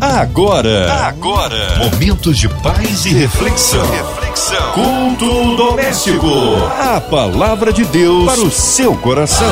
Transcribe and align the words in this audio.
Agora, 0.00 0.92
agora, 1.08 1.76
momentos 1.78 2.38
de 2.38 2.48
paz 2.48 3.04
e 3.04 3.08
reflexão. 3.08 3.84
Reflexão. 3.90 4.72
Culto 4.72 5.56
doméstico. 5.56 6.28
A 6.78 7.00
palavra 7.00 7.72
de 7.72 7.84
Deus 7.84 8.24
para 8.24 8.40
o 8.40 8.48
seu 8.48 8.94
coração. 8.94 9.50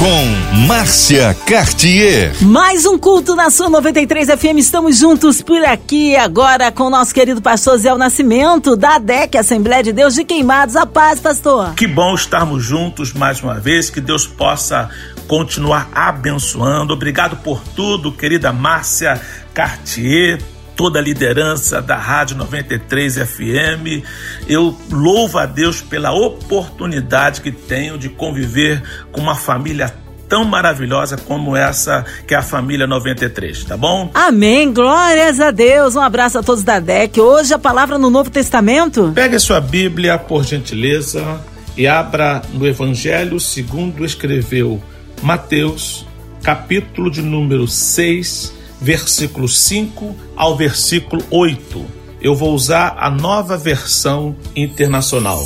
Com 0.00 0.66
Márcia 0.66 1.32
Cartier. 1.46 2.34
Mais 2.42 2.84
um 2.84 2.98
culto 2.98 3.36
na 3.36 3.50
sua 3.50 3.68
93 3.68 4.30
FM. 4.30 4.58
Estamos 4.58 4.96
juntos 4.98 5.40
por 5.40 5.64
aqui 5.64 6.16
agora 6.16 6.72
com 6.72 6.84
o 6.84 6.90
nosso 6.90 7.14
querido 7.14 7.40
pastor 7.40 7.78
Zé 7.78 7.94
Nascimento, 7.94 8.74
da 8.74 8.96
ADEC, 8.96 9.38
Assembleia 9.38 9.84
de 9.84 9.92
Deus 9.92 10.16
de 10.16 10.24
Queimados. 10.24 10.74
A 10.74 10.84
paz, 10.84 11.20
pastor. 11.20 11.74
Que 11.74 11.86
bom 11.86 12.16
estarmos 12.16 12.64
juntos 12.64 13.12
mais 13.12 13.40
uma 13.40 13.60
vez. 13.60 13.90
Que 13.90 14.00
Deus 14.00 14.26
possa 14.26 14.90
continuar 15.26 15.88
abençoando. 15.94 16.92
Obrigado 16.92 17.36
por 17.36 17.62
tudo, 17.74 18.12
querida 18.12 18.52
Márcia 18.52 19.20
Cartier 19.54 20.38
toda 20.76 20.98
a 20.98 21.02
liderança 21.02 21.80
da 21.80 21.96
Rádio 21.96 22.36
93 22.36 23.18
FM. 23.18 24.04
Eu 24.48 24.76
louvo 24.90 25.38
a 25.38 25.46
Deus 25.46 25.80
pela 25.80 26.12
oportunidade 26.12 27.40
que 27.40 27.52
tenho 27.52 27.98
de 27.98 28.08
conviver 28.08 28.82
com 29.12 29.20
uma 29.20 29.36
família 29.36 29.94
tão 30.28 30.44
maravilhosa 30.44 31.16
como 31.18 31.54
essa 31.54 32.06
que 32.26 32.34
é 32.34 32.38
a 32.38 32.42
família 32.42 32.86
93, 32.86 33.64
tá 33.64 33.76
bom? 33.76 34.10
Amém. 34.14 34.72
Glórias 34.72 35.38
a 35.38 35.50
Deus. 35.50 35.94
Um 35.94 36.00
abraço 36.00 36.38
a 36.38 36.42
todos 36.42 36.64
da 36.64 36.80
DEC. 36.80 37.20
Hoje 37.20 37.52
a 37.52 37.58
palavra 37.58 37.98
no 37.98 38.08
Novo 38.08 38.30
Testamento. 38.30 39.12
Pegue 39.14 39.36
a 39.36 39.38
sua 39.38 39.60
Bíblia, 39.60 40.18
por 40.18 40.42
gentileza, 40.42 41.38
e 41.76 41.86
abra 41.86 42.40
no 42.54 42.66
Evangelho 42.66 43.38
segundo 43.38 44.06
escreveu 44.06 44.82
Mateus, 45.22 46.04
capítulo 46.42 47.08
de 47.08 47.22
número 47.22 47.68
6, 47.68 48.52
versículo 48.80 49.46
5 49.46 50.16
ao 50.34 50.56
versículo 50.56 51.24
8. 51.30 51.86
Eu 52.20 52.34
vou 52.34 52.52
usar 52.52 52.96
a 52.98 53.08
nova 53.08 53.56
versão 53.56 54.34
internacional. 54.56 55.40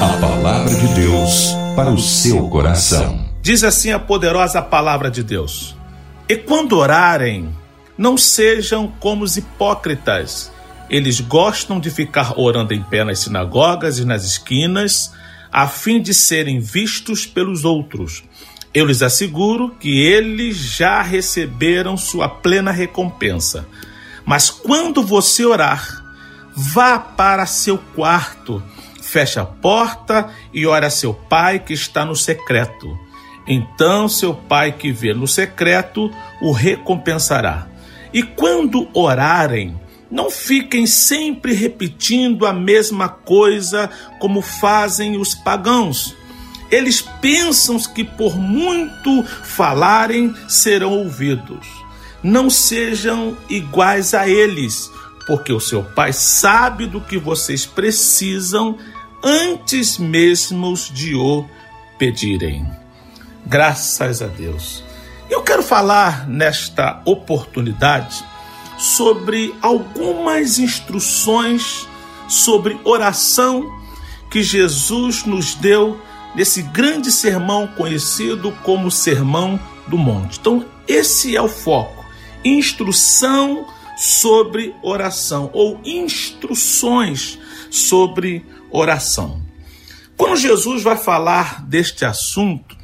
A 0.00 0.20
palavra 0.20 0.74
de 0.74 0.88
Deus 0.88 1.54
para 1.76 1.90
o 1.90 1.98
seu 2.00 2.48
coração. 2.48 3.24
Diz 3.40 3.62
assim 3.62 3.92
a 3.92 3.98
poderosa 4.00 4.60
palavra 4.60 5.08
de 5.08 5.22
Deus: 5.22 5.76
E 6.28 6.36
quando 6.36 6.76
orarem, 6.76 7.48
não 7.96 8.16
sejam 8.16 8.92
como 8.98 9.22
os 9.22 9.36
hipócritas. 9.36 10.52
Eles 10.90 11.20
gostam 11.20 11.78
de 11.78 11.90
ficar 11.90 12.38
orando 12.38 12.74
em 12.74 12.82
pé 12.82 13.04
nas 13.04 13.20
sinagogas 13.20 13.98
e 13.98 14.04
nas 14.04 14.24
esquinas, 14.24 15.12
a 15.52 15.66
fim 15.68 16.00
de 16.00 16.12
serem 16.12 16.58
vistos 16.60 17.24
pelos 17.24 17.64
outros. 17.64 18.24
Eu 18.72 18.84
lhes 18.84 19.02
asseguro 19.02 19.74
que 19.80 20.00
eles 20.00 20.56
já 20.56 21.00
receberam 21.02 21.96
sua 21.96 22.28
plena 22.28 22.70
recompensa. 22.70 23.66
Mas 24.24 24.50
quando 24.50 25.02
você 25.02 25.44
orar, 25.44 26.04
vá 26.54 26.98
para 26.98 27.46
seu 27.46 27.78
quarto, 27.94 28.62
feche 29.00 29.38
a 29.38 29.44
porta 29.44 30.30
e 30.52 30.66
ore 30.66 30.86
a 30.86 30.90
seu 30.90 31.14
pai 31.14 31.58
que 31.58 31.72
está 31.72 32.04
no 32.04 32.16
secreto. 32.16 32.98
Então 33.46 34.08
seu 34.08 34.34
pai 34.34 34.72
que 34.72 34.90
vê 34.90 35.14
no 35.14 35.28
secreto 35.28 36.10
o 36.42 36.52
recompensará. 36.52 37.68
E 38.12 38.22
quando 38.22 38.88
orarem, 38.92 39.78
não 40.10 40.30
fiquem 40.30 40.86
sempre 40.86 41.52
repetindo 41.52 42.46
a 42.46 42.52
mesma 42.52 43.08
coisa 43.08 43.88
como 44.18 44.40
fazem 44.40 45.16
os 45.16 45.34
pagãos 45.34 46.14
eles 46.70 47.00
pensam 47.00 47.78
que 47.78 48.04
por 48.04 48.36
muito 48.36 49.22
falarem 49.22 50.34
serão 50.48 50.92
ouvidos. 50.92 51.66
Não 52.22 52.50
sejam 52.50 53.36
iguais 53.48 54.14
a 54.14 54.28
eles, 54.28 54.90
porque 55.26 55.52
o 55.52 55.60
seu 55.60 55.82
Pai 55.82 56.12
sabe 56.12 56.86
do 56.86 57.00
que 57.00 57.18
vocês 57.18 57.66
precisam 57.66 58.78
antes 59.22 59.98
mesmo 59.98 60.74
de 60.74 61.14
o 61.14 61.44
pedirem. 61.98 62.66
Graças 63.46 64.22
a 64.22 64.26
Deus. 64.26 64.82
Eu 65.30 65.42
quero 65.42 65.62
falar 65.62 66.28
nesta 66.28 67.00
oportunidade 67.04 68.24
sobre 68.78 69.54
algumas 69.62 70.58
instruções 70.58 71.86
sobre 72.28 72.78
oração 72.84 73.64
que 74.30 74.42
Jesus 74.42 75.24
nos 75.24 75.54
deu 75.54 76.00
nesse 76.36 76.62
grande 76.62 77.10
sermão 77.10 77.66
conhecido 77.66 78.52
como 78.62 78.90
Sermão 78.90 79.58
do 79.88 79.96
Monte. 79.96 80.38
Então, 80.38 80.64
esse 80.86 81.34
é 81.34 81.40
o 81.40 81.48
foco: 81.48 82.04
instrução 82.44 83.66
sobre 83.96 84.74
oração 84.82 85.50
ou 85.54 85.80
instruções 85.82 87.38
sobre 87.70 88.44
oração. 88.70 89.42
Quando 90.16 90.36
Jesus 90.36 90.82
vai 90.82 90.96
falar 90.96 91.64
deste 91.66 92.04
assunto, 92.04 92.76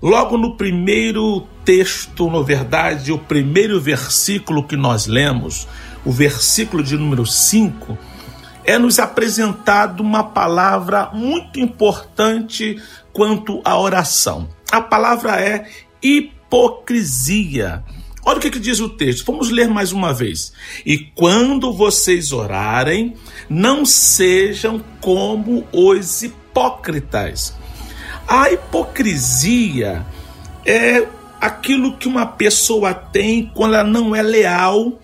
logo 0.00 0.38
no 0.38 0.56
primeiro 0.56 1.46
texto, 1.64 2.30
na 2.30 2.42
verdade, 2.42 3.12
o 3.12 3.18
primeiro 3.18 3.80
versículo 3.80 4.64
que 4.64 4.76
nós 4.76 5.06
lemos, 5.06 5.66
o 6.04 6.10
versículo 6.10 6.82
de 6.82 6.96
número 6.96 7.24
5, 7.26 7.98
é 8.64 8.78
nos 8.78 8.98
apresentado 8.98 10.00
uma 10.00 10.24
palavra 10.24 11.10
muito 11.12 11.58
importante 11.58 12.80
quanto 13.12 13.60
à 13.64 13.78
oração. 13.78 14.48
A 14.70 14.80
palavra 14.80 15.40
é 15.40 15.68
hipocrisia. 16.02 17.82
Olha 18.24 18.38
o 18.38 18.40
que, 18.40 18.50
que, 18.50 18.60
diz 18.60 18.78
o 18.78 18.88
texto. 18.88 19.24
Vamos 19.26 19.50
ler 19.50 19.68
mais 19.68 19.92
uma 19.92 20.14
vez. 20.14 20.52
E 20.86 20.96
quando 20.96 21.72
vocês 21.72 22.32
orarem, 22.32 23.14
não 23.48 23.84
sejam 23.84 24.82
como 25.00 25.66
os 25.72 26.22
hipócritas. 26.22 27.54
A 28.28 28.50
hipocrisia 28.52 30.06
é 30.64 31.06
aquilo 31.40 31.96
que 31.96 32.06
uma 32.06 32.24
pessoa 32.24 32.94
tem 32.94 33.50
quando 33.52 33.74
ela 33.74 33.84
não 33.84 34.14
é 34.14 34.22
leal 34.22 35.00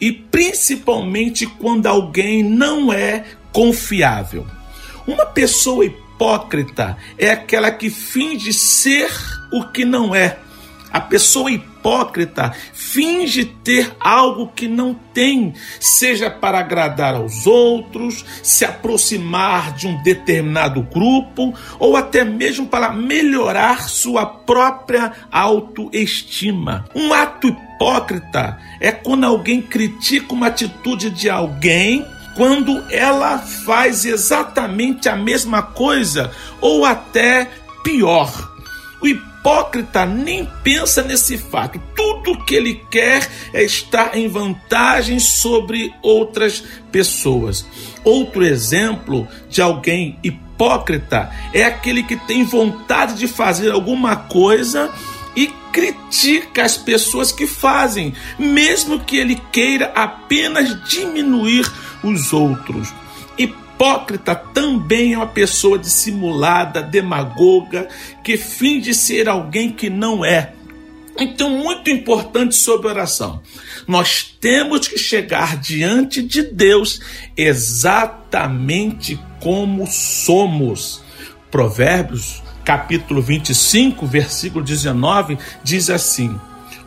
e 0.00 0.12
principalmente 0.12 1.46
quando 1.46 1.86
alguém 1.86 2.42
não 2.42 2.92
é 2.92 3.24
confiável. 3.52 4.46
Uma 5.06 5.26
pessoa 5.26 5.84
hipócrita 5.84 6.96
é 7.16 7.30
aquela 7.30 7.70
que 7.70 7.88
finge 7.88 8.52
ser 8.52 9.10
o 9.52 9.64
que 9.64 9.84
não 9.84 10.14
é. 10.14 10.38
A 10.92 11.00
pessoa 11.00 11.50
hipócrita 11.50 12.54
finge 12.72 13.44
ter 13.44 13.94
algo 14.00 14.48
que 14.48 14.66
não 14.66 14.94
tem, 14.94 15.52
seja 15.78 16.30
para 16.30 16.58
agradar 16.58 17.14
aos 17.14 17.46
outros, 17.46 18.24
se 18.42 18.64
aproximar 18.64 19.74
de 19.74 19.86
um 19.86 20.02
determinado 20.02 20.82
grupo 20.82 21.52
ou 21.78 21.96
até 21.96 22.24
mesmo 22.24 22.66
para 22.66 22.92
melhorar 22.92 23.88
sua 23.88 24.24
própria 24.24 25.12
autoestima. 25.30 26.86
Um 26.94 27.12
ato 27.12 27.48
hipócrita 27.48 27.65
é 28.80 28.90
quando 28.90 29.24
alguém 29.24 29.60
critica 29.60 30.32
uma 30.32 30.46
atitude 30.46 31.10
de 31.10 31.28
alguém 31.28 32.06
quando 32.34 32.84
ela 32.90 33.38
faz 33.38 34.04
exatamente 34.04 35.08
a 35.08 35.16
mesma 35.16 35.62
coisa 35.62 36.30
ou 36.60 36.84
até 36.84 37.50
pior. 37.82 38.30
O 39.00 39.06
hipócrita 39.06 40.04
nem 40.04 40.46
pensa 40.62 41.02
nesse 41.02 41.38
fato. 41.38 41.80
Tudo 41.94 42.44
que 42.44 42.54
ele 42.54 42.82
quer 42.90 43.26
é 43.54 43.62
estar 43.62 44.16
em 44.16 44.28
vantagem 44.28 45.18
sobre 45.18 45.94
outras 46.02 46.62
pessoas. 46.92 47.66
Outro 48.04 48.44
exemplo 48.44 49.26
de 49.48 49.62
alguém 49.62 50.18
hipócrita 50.22 51.30
é 51.54 51.64
aquele 51.64 52.02
que 52.02 52.16
tem 52.16 52.44
vontade 52.44 53.14
de 53.14 53.26
fazer 53.26 53.70
alguma 53.70 54.16
coisa 54.16 54.92
e 55.36 55.48
critica 55.70 56.64
as 56.64 56.78
pessoas 56.78 57.30
que 57.30 57.46
fazem, 57.46 58.14
mesmo 58.38 58.98
que 58.98 59.18
ele 59.18 59.40
queira 59.52 59.92
apenas 59.94 60.82
diminuir 60.88 61.70
os 62.02 62.32
outros. 62.32 62.88
Hipócrita 63.36 64.34
também 64.34 65.12
é 65.12 65.18
uma 65.18 65.26
pessoa 65.26 65.78
dissimulada, 65.78 66.82
demagoga, 66.82 67.86
que 68.24 68.38
finge 68.38 68.94
ser 68.94 69.28
alguém 69.28 69.70
que 69.70 69.90
não 69.90 70.24
é. 70.24 70.54
Então, 71.18 71.50
muito 71.50 71.90
importante 71.90 72.54
sobre 72.54 72.88
oração. 72.88 73.42
Nós 73.86 74.22
temos 74.40 74.86
que 74.88 74.98
chegar 74.98 75.56
diante 75.56 76.22
de 76.22 76.42
Deus 76.42 77.00
exatamente 77.36 79.18
como 79.40 79.86
somos. 79.86 81.02
Provérbios, 81.50 82.42
capítulo 82.66 83.22
25, 83.22 84.04
versículo 84.04 84.64
19, 84.64 85.38
diz 85.62 85.88
assim: 85.88 86.38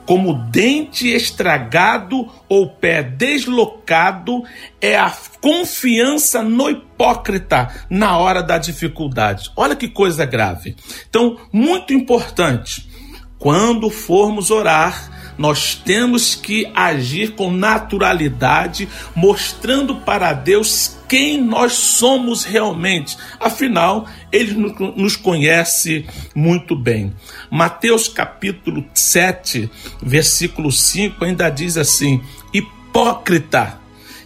como 0.06 0.34
dente 0.34 1.08
estragado 1.08 2.28
ou 2.50 2.70
pé 2.70 3.02
deslocado, 3.02 4.44
é 4.82 4.98
a 4.98 5.14
confiança 5.40 6.44
no 6.44 6.70
hipócrita 6.70 7.74
na 7.90 8.18
hora 8.18 8.44
da 8.44 8.58
dificuldade. 8.58 9.50
Olha 9.56 9.76
que 9.76 9.88
coisa 9.88 10.26
grave. 10.26 10.76
Então, 11.10 11.38
muito 11.54 11.94
importante, 11.94 12.90
quando 13.38 13.90
formos 13.90 14.52
orar, 14.52 15.19
nós 15.40 15.74
temos 15.74 16.36
que 16.36 16.70
agir 16.76 17.32
com 17.32 17.50
naturalidade, 17.50 18.90
mostrando 19.16 19.96
para 19.96 20.34
Deus 20.34 20.98
quem 21.08 21.42
nós 21.42 21.72
somos 21.72 22.44
realmente. 22.44 23.18
Afinal, 23.40 24.06
ele 24.34 24.54
nos 24.98 25.16
conhece 25.16 26.06
muito 26.36 26.76
bem. 26.76 27.14
Mateus 27.50 28.10
capítulo 28.10 28.84
7, 28.94 29.72
versículo 30.04 30.74
5 30.74 31.24
ainda 31.24 31.50
diz 31.50 31.78
assim: 31.78 32.22
Hipócrita, 32.54 33.80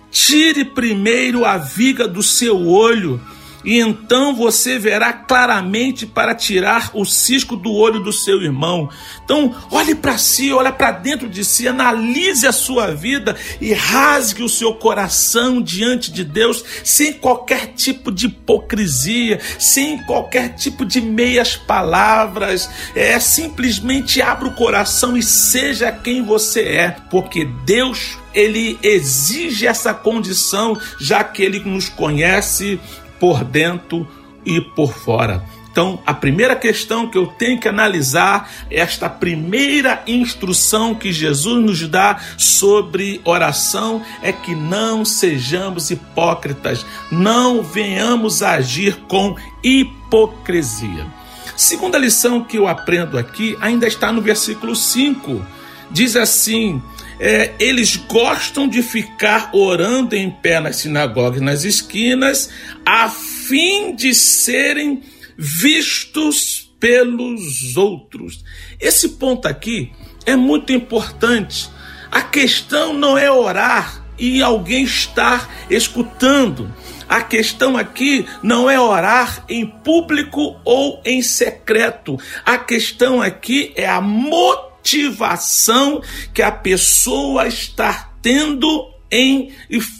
tire 0.09 0.65
primeiro 0.65 1.45
a 1.45 1.59
viga 1.59 2.07
do 2.07 2.23
seu 2.23 2.67
olho 2.67 3.21
e 3.63 3.79
então 3.79 4.35
você 4.35 4.77
verá 4.77 5.13
claramente 5.13 6.05
para 6.05 6.35
tirar 6.35 6.91
o 6.93 7.05
cisco 7.05 7.55
do 7.55 7.71
olho 7.71 7.99
do 7.99 8.11
seu 8.11 8.41
irmão. 8.41 8.89
Então, 9.23 9.55
olhe 9.71 9.95
para 9.95 10.17
si, 10.17 10.51
olhe 10.51 10.71
para 10.71 10.91
dentro 10.91 11.29
de 11.29 11.45
si, 11.45 11.67
analise 11.67 12.45
a 12.45 12.51
sua 12.51 12.93
vida 12.93 13.35
e 13.61 13.73
rasgue 13.73 14.43
o 14.43 14.49
seu 14.49 14.73
coração 14.75 15.61
diante 15.61 16.11
de 16.11 16.23
Deus, 16.23 16.63
sem 16.83 17.13
qualquer 17.13 17.67
tipo 17.67 18.11
de 18.11 18.27
hipocrisia, 18.27 19.39
sem 19.57 19.97
qualquer 20.05 20.49
tipo 20.55 20.85
de 20.85 20.99
meias 20.99 21.55
palavras. 21.55 22.69
É 22.95 23.19
simplesmente 23.19 24.21
abra 24.21 24.47
o 24.47 24.55
coração 24.55 25.15
e 25.15 25.23
seja 25.23 25.91
quem 25.91 26.23
você 26.23 26.61
é, 26.61 26.95
porque 27.09 27.45
Deus 27.65 28.17
ele 28.33 28.79
exige 28.81 29.67
essa 29.67 29.93
condição, 29.93 30.77
já 30.99 31.23
que 31.23 31.43
ele 31.43 31.59
nos 31.59 31.87
conhece 31.87 32.79
por 33.23 33.41
dentro 33.41 34.05
e 34.45 34.59
por 34.59 34.93
fora. 34.93 35.45
Então, 35.71 35.97
a 36.05 36.13
primeira 36.13 36.57
questão 36.57 37.07
que 37.07 37.17
eu 37.17 37.25
tenho 37.25 37.57
que 37.57 37.69
analisar 37.69 38.51
é 38.69 38.81
esta 38.81 39.09
primeira 39.09 40.03
instrução 40.05 40.93
que 40.93 41.09
Jesus 41.09 41.63
nos 41.63 41.87
dá 41.87 42.19
sobre 42.37 43.21
oração 43.23 44.01
é 44.21 44.33
que 44.33 44.53
não 44.53 45.05
sejamos 45.05 45.89
hipócritas, 45.89 46.85
não 47.09 47.63
venhamos 47.63 48.43
agir 48.43 48.97
com 49.07 49.37
hipocrisia. 49.63 51.07
Segunda 51.55 51.97
lição 51.97 52.43
que 52.43 52.57
eu 52.57 52.67
aprendo 52.67 53.17
aqui 53.17 53.57
ainda 53.61 53.87
está 53.87 54.11
no 54.11 54.21
versículo 54.21 54.75
5. 54.75 55.41
Diz 55.89 56.17
assim: 56.17 56.81
é, 57.25 57.53
eles 57.57 57.95
gostam 57.95 58.67
de 58.67 58.83
ficar 58.83 59.49
orando 59.53 60.13
em 60.13 60.29
pé 60.29 60.59
nas 60.59 60.75
sinagogas, 60.75 61.39
nas 61.39 61.63
esquinas, 61.63 62.49
a 62.85 63.07
fim 63.07 63.95
de 63.95 64.13
serem 64.13 65.01
vistos 65.37 66.69
pelos 66.81 67.77
outros. 67.77 68.43
Esse 68.77 69.07
ponto 69.11 69.47
aqui 69.47 69.93
é 70.25 70.35
muito 70.35 70.73
importante. 70.73 71.69
A 72.11 72.21
questão 72.21 72.91
não 72.91 73.17
é 73.17 73.31
orar 73.31 74.03
e 74.19 74.43
alguém 74.43 74.83
estar 74.83 75.49
escutando. 75.69 76.69
A 77.07 77.21
questão 77.21 77.77
aqui 77.77 78.25
não 78.43 78.69
é 78.69 78.77
orar 78.77 79.45
em 79.47 79.65
público 79.65 80.59
ou 80.65 81.01
em 81.05 81.21
secreto. 81.21 82.19
A 82.45 82.57
questão 82.57 83.21
aqui 83.21 83.71
é 83.77 83.87
a 83.87 84.01
motivação 84.01 84.72
motivação 84.83 86.01
que 86.33 86.41
a 86.41 86.51
pessoa 86.51 87.47
está 87.47 88.11
tendo 88.21 88.91
em, 89.09 89.53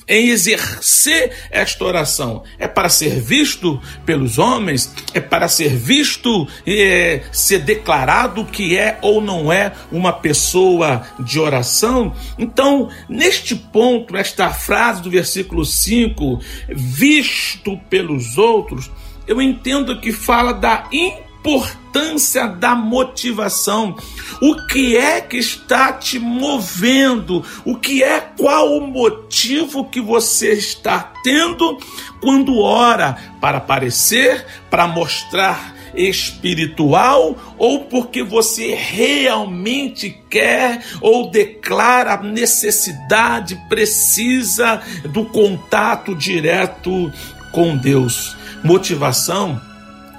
em, 0.08 0.30
exercer 0.30 1.32
esta 1.52 1.86
oração. 1.86 2.44
É 2.58 2.68
para 2.68 2.90
ser 2.90 3.22
visto 3.22 3.80
pelos 4.06 4.38
homens, 4.38 4.94
é 5.14 5.22
para 5.22 5.48
ser 5.48 5.70
visto, 5.70 6.48
é, 6.66 7.22
ser 7.32 7.60
declarado 7.60 8.44
que 8.44 8.76
é 8.76 8.98
ou 9.02 9.22
não 9.22 9.54
é 9.54 9.72
uma 9.92 10.12
pessoa 10.12 11.06
de 11.20 11.40
oração. 11.40 12.14
Então, 12.38 12.90
neste 13.08 13.56
ponto, 13.56 14.18
esta 14.18 14.50
frase 14.50 15.02
do 15.02 15.12
versículo 15.12 15.64
5, 15.64 16.42
visto 16.70 17.78
pelos 17.90 18.38
outros, 18.38 18.92
eu 19.28 19.42
entendo 19.42 20.02
que 20.02 20.12
fala 20.12 20.54
da 20.54 20.88
importância 21.44 22.48
da 22.48 22.74
motivação. 22.74 23.98
O 24.42 24.66
que 24.68 24.96
é 24.96 25.20
que 25.20 25.38
está 25.38 25.92
te 25.92 26.18
movendo? 26.18 27.44
O 27.66 27.76
que 27.76 28.02
é 28.02 28.22
qual 28.22 28.78
o 28.78 28.88
motivo 28.88 29.90
que 29.90 30.00
você 30.00 30.54
está 30.54 31.12
tendo 31.22 31.78
quando 32.22 32.60
ora 32.60 33.18
para 33.42 33.58
aparecer, 33.58 34.46
para 34.70 34.88
mostrar 34.88 35.76
espiritual 35.94 37.38
ou 37.56 37.82
porque 37.86 38.24
você 38.24 38.74
realmente 38.74 40.18
quer 40.30 40.82
ou 41.02 41.30
declara 41.30 42.24
necessidade 42.24 43.56
precisa 43.70 44.82
do 45.10 45.26
contato 45.26 46.16
direto 46.16 47.12
com 47.52 47.78
Deus. 47.78 48.36
Motivação 48.64 49.62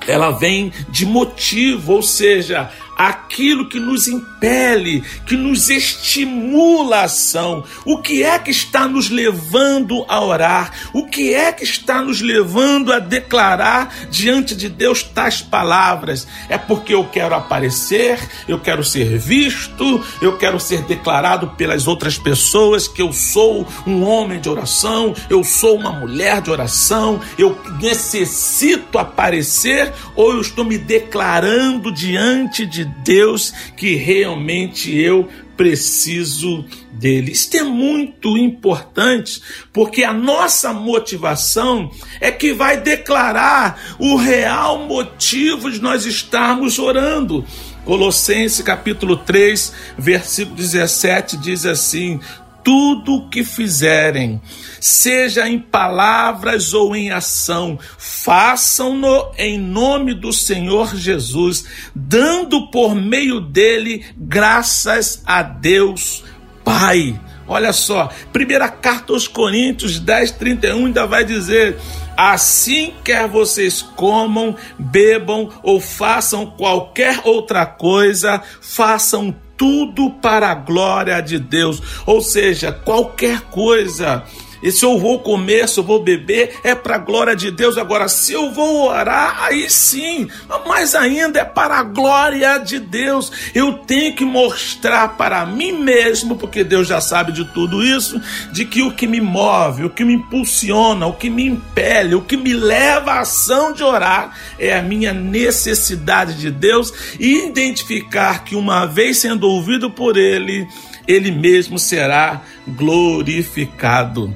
ela 0.07 0.31
vem 0.31 0.73
de 0.89 1.07
motivo, 1.07 1.95
ou 1.95 2.03
seja, 2.03 2.71
aquilo 2.97 3.69
que 3.69 3.81
nos 3.81 4.09
impele, 4.09 5.03
que 5.27 5.37
nos 5.37 5.69
estimula 5.71 6.99
a 6.99 7.05
ação. 7.05 7.65
O 7.85 7.99
que 7.99 8.23
é 8.23 8.39
que 8.39 8.51
está 8.51 8.87
nos 8.87 9.11
levando 9.11 10.05
a 10.09 10.23
orar? 10.23 10.73
O 10.93 11.07
que 11.07 11.35
é 11.35 11.53
que 11.53 11.65
está 11.65 12.03
nos 12.03 12.21
levando 12.21 12.93
a 12.93 12.99
declarar 12.99 13.95
diante 14.11 14.55
de 14.55 14.69
Deus 14.69 15.03
tais 15.03 15.41
palavras? 15.41 16.27
É 16.49 16.59
porque 16.59 16.95
eu 16.95 17.05
quero 17.05 17.35
aparecer, 17.35 18.19
eu 18.49 18.59
quero 18.59 18.85
ser 18.85 19.19
visto, 19.19 20.05
eu 20.21 20.37
quero 20.37 20.61
ser 20.61 20.83
declarado 20.83 21.49
pelas 21.57 21.87
outras 21.87 22.19
pessoas 22.19 22.87
que 22.87 23.03
eu 23.03 23.13
sou 23.13 23.67
um 23.87 24.05
homem 24.05 24.41
de 24.41 24.49
oração, 24.49 25.15
eu 25.29 25.43
sou 25.43 25.77
uma 25.77 25.93
mulher 25.93 26.41
de 26.41 26.51
oração, 26.51 27.21
eu 27.39 27.59
necessito 27.81 28.99
aparecer 28.99 29.93
ou 30.15 30.33
eu 30.33 30.41
estou 30.41 30.65
me 30.65 30.79
declarando 30.79 31.93
diante 31.93 32.67
de 32.67 32.84
Deus 32.85 33.53
que 33.77 33.95
realmente 33.95 34.97
eu 34.97 35.29
preciso 35.57 36.65
dele. 36.93 37.33
Isto 37.33 37.57
é 37.57 37.63
muito 37.63 38.37
importante, 38.37 39.41
porque 39.73 40.03
a 40.03 40.13
nossa 40.13 40.73
motivação 40.73 41.91
é 42.21 42.31
que 42.31 42.53
vai 42.53 42.81
declarar 42.81 43.97
o 43.99 44.17
real 44.17 44.87
motivo 44.87 45.71
de 45.71 45.81
nós 45.81 46.07
estarmos 46.07 46.79
orando. 46.79 47.45
Colossenses 47.85 48.65
capítulo 48.65 49.17
3, 49.17 49.73
versículo 49.99 50.57
17 50.57 51.37
diz 51.37 51.67
assim: 51.67 52.19
tudo 52.65 53.17
o 53.17 53.29
que 53.29 53.45
fizerem, 53.45 54.41
seja 54.81 55.47
em 55.47 55.59
palavras 55.59 56.73
ou 56.73 56.97
em 56.97 57.13
ação, 57.13 57.79
façam-no 57.99 59.31
em 59.37 59.59
nome 59.59 60.15
do 60.15 60.33
Senhor 60.33 60.97
Jesus, 60.97 61.67
dando 61.95 62.71
por 62.71 62.95
meio 62.95 63.41
dele 63.41 64.05
graças 64.17 65.23
a 65.27 65.43
Deus 65.43 66.25
Pai. 66.65 67.21
Olha 67.47 67.75
só, 67.75 68.09
primeira 68.33 68.71
carta 68.71 69.13
aos 69.13 69.29
Coríntios 69.29 70.01
10, 70.01 70.31
31 70.33 70.87
ainda 70.87 71.07
vai 71.07 71.23
dizer: 71.25 71.77
Assim 72.17 72.95
quer 73.05 73.29
vocês 73.29 73.83
comam, 73.83 74.57
bebam 74.79 75.51
ou 75.63 75.79
façam 75.79 76.47
qualquer 76.47 77.21
outra 77.25 77.67
coisa, 77.67 78.41
façam 78.63 79.37
tudo 79.65 80.11
para 80.11 80.51
a 80.51 80.55
glória 80.55 81.23
de 81.23 81.39
Deus. 81.39 81.83
Ou 82.05 82.21
seja, 82.21 82.71
qualquer 82.71 83.41
coisa 83.51 84.23
e 84.65 84.73
se 84.73 84.83
eu 84.83 84.99
vou 84.99 85.19
comer, 85.19 85.69
se 85.69 85.79
eu 85.79 85.85
vou 85.85 86.03
beber, 86.03 86.55
é 86.65 86.75
para 86.75 86.95
a 86.95 86.99
glória 86.99 87.37
de 87.37 87.51
Deus. 87.51 87.77
Agora, 87.77 88.09
se 88.09 88.33
eu 88.33 88.51
vou 88.51 88.89
orar, 88.89 89.45
aí 89.45 89.69
sim, 89.69 90.27
mas 90.67 90.95
ainda 90.95 91.41
é 91.41 91.45
para 91.45 91.77
a 91.77 91.83
glória 91.83 92.57
de 92.57 92.79
Deus. 92.79 93.31
Eu 93.55 93.75
tenho 93.75 94.15
que 94.17 94.25
mostrar 94.25 95.19
para 95.19 95.45
mim 95.45 95.73
mesmo, 95.73 96.37
porque 96.37 96.65
Deus 96.65 96.89
já 96.89 96.99
sabe 96.99 97.31
de 97.31 97.45
tudo 97.45 97.85
isso, 97.85 98.19
de 98.53 98.65
que 98.65 98.81
o 98.81 98.91
que 98.91 99.07
me 99.07 99.21
move, 99.21 99.85
o 99.85 99.91
que 99.91 100.03
me 100.03 100.15
impulsiona, 100.15 101.07
o 101.07 101.13
que 101.13 101.29
me 101.29 101.45
impele, 101.45 102.15
o 102.15 102.23
que 102.23 102.39
me 102.39 102.55
leva 102.55 103.13
à 103.13 103.21
ação 103.21 103.71
de 103.71 103.83
orar 103.83 104.35
é 104.59 104.75
a 104.75 104.81
minha 104.81 105.13
necessidade 105.13 106.39
de 106.39 106.51
Deus 106.51 106.91
e 107.21 107.49
identificar 107.49 108.45
que 108.45 108.57
uma 108.57 108.87
vez 108.87 109.19
sendo 109.19 109.47
ouvido 109.47 109.91
por 109.91 110.17
Ele, 110.17 110.67
ele 111.07 111.31
mesmo 111.31 111.79
será 111.79 112.41
glorificado. 112.67 114.35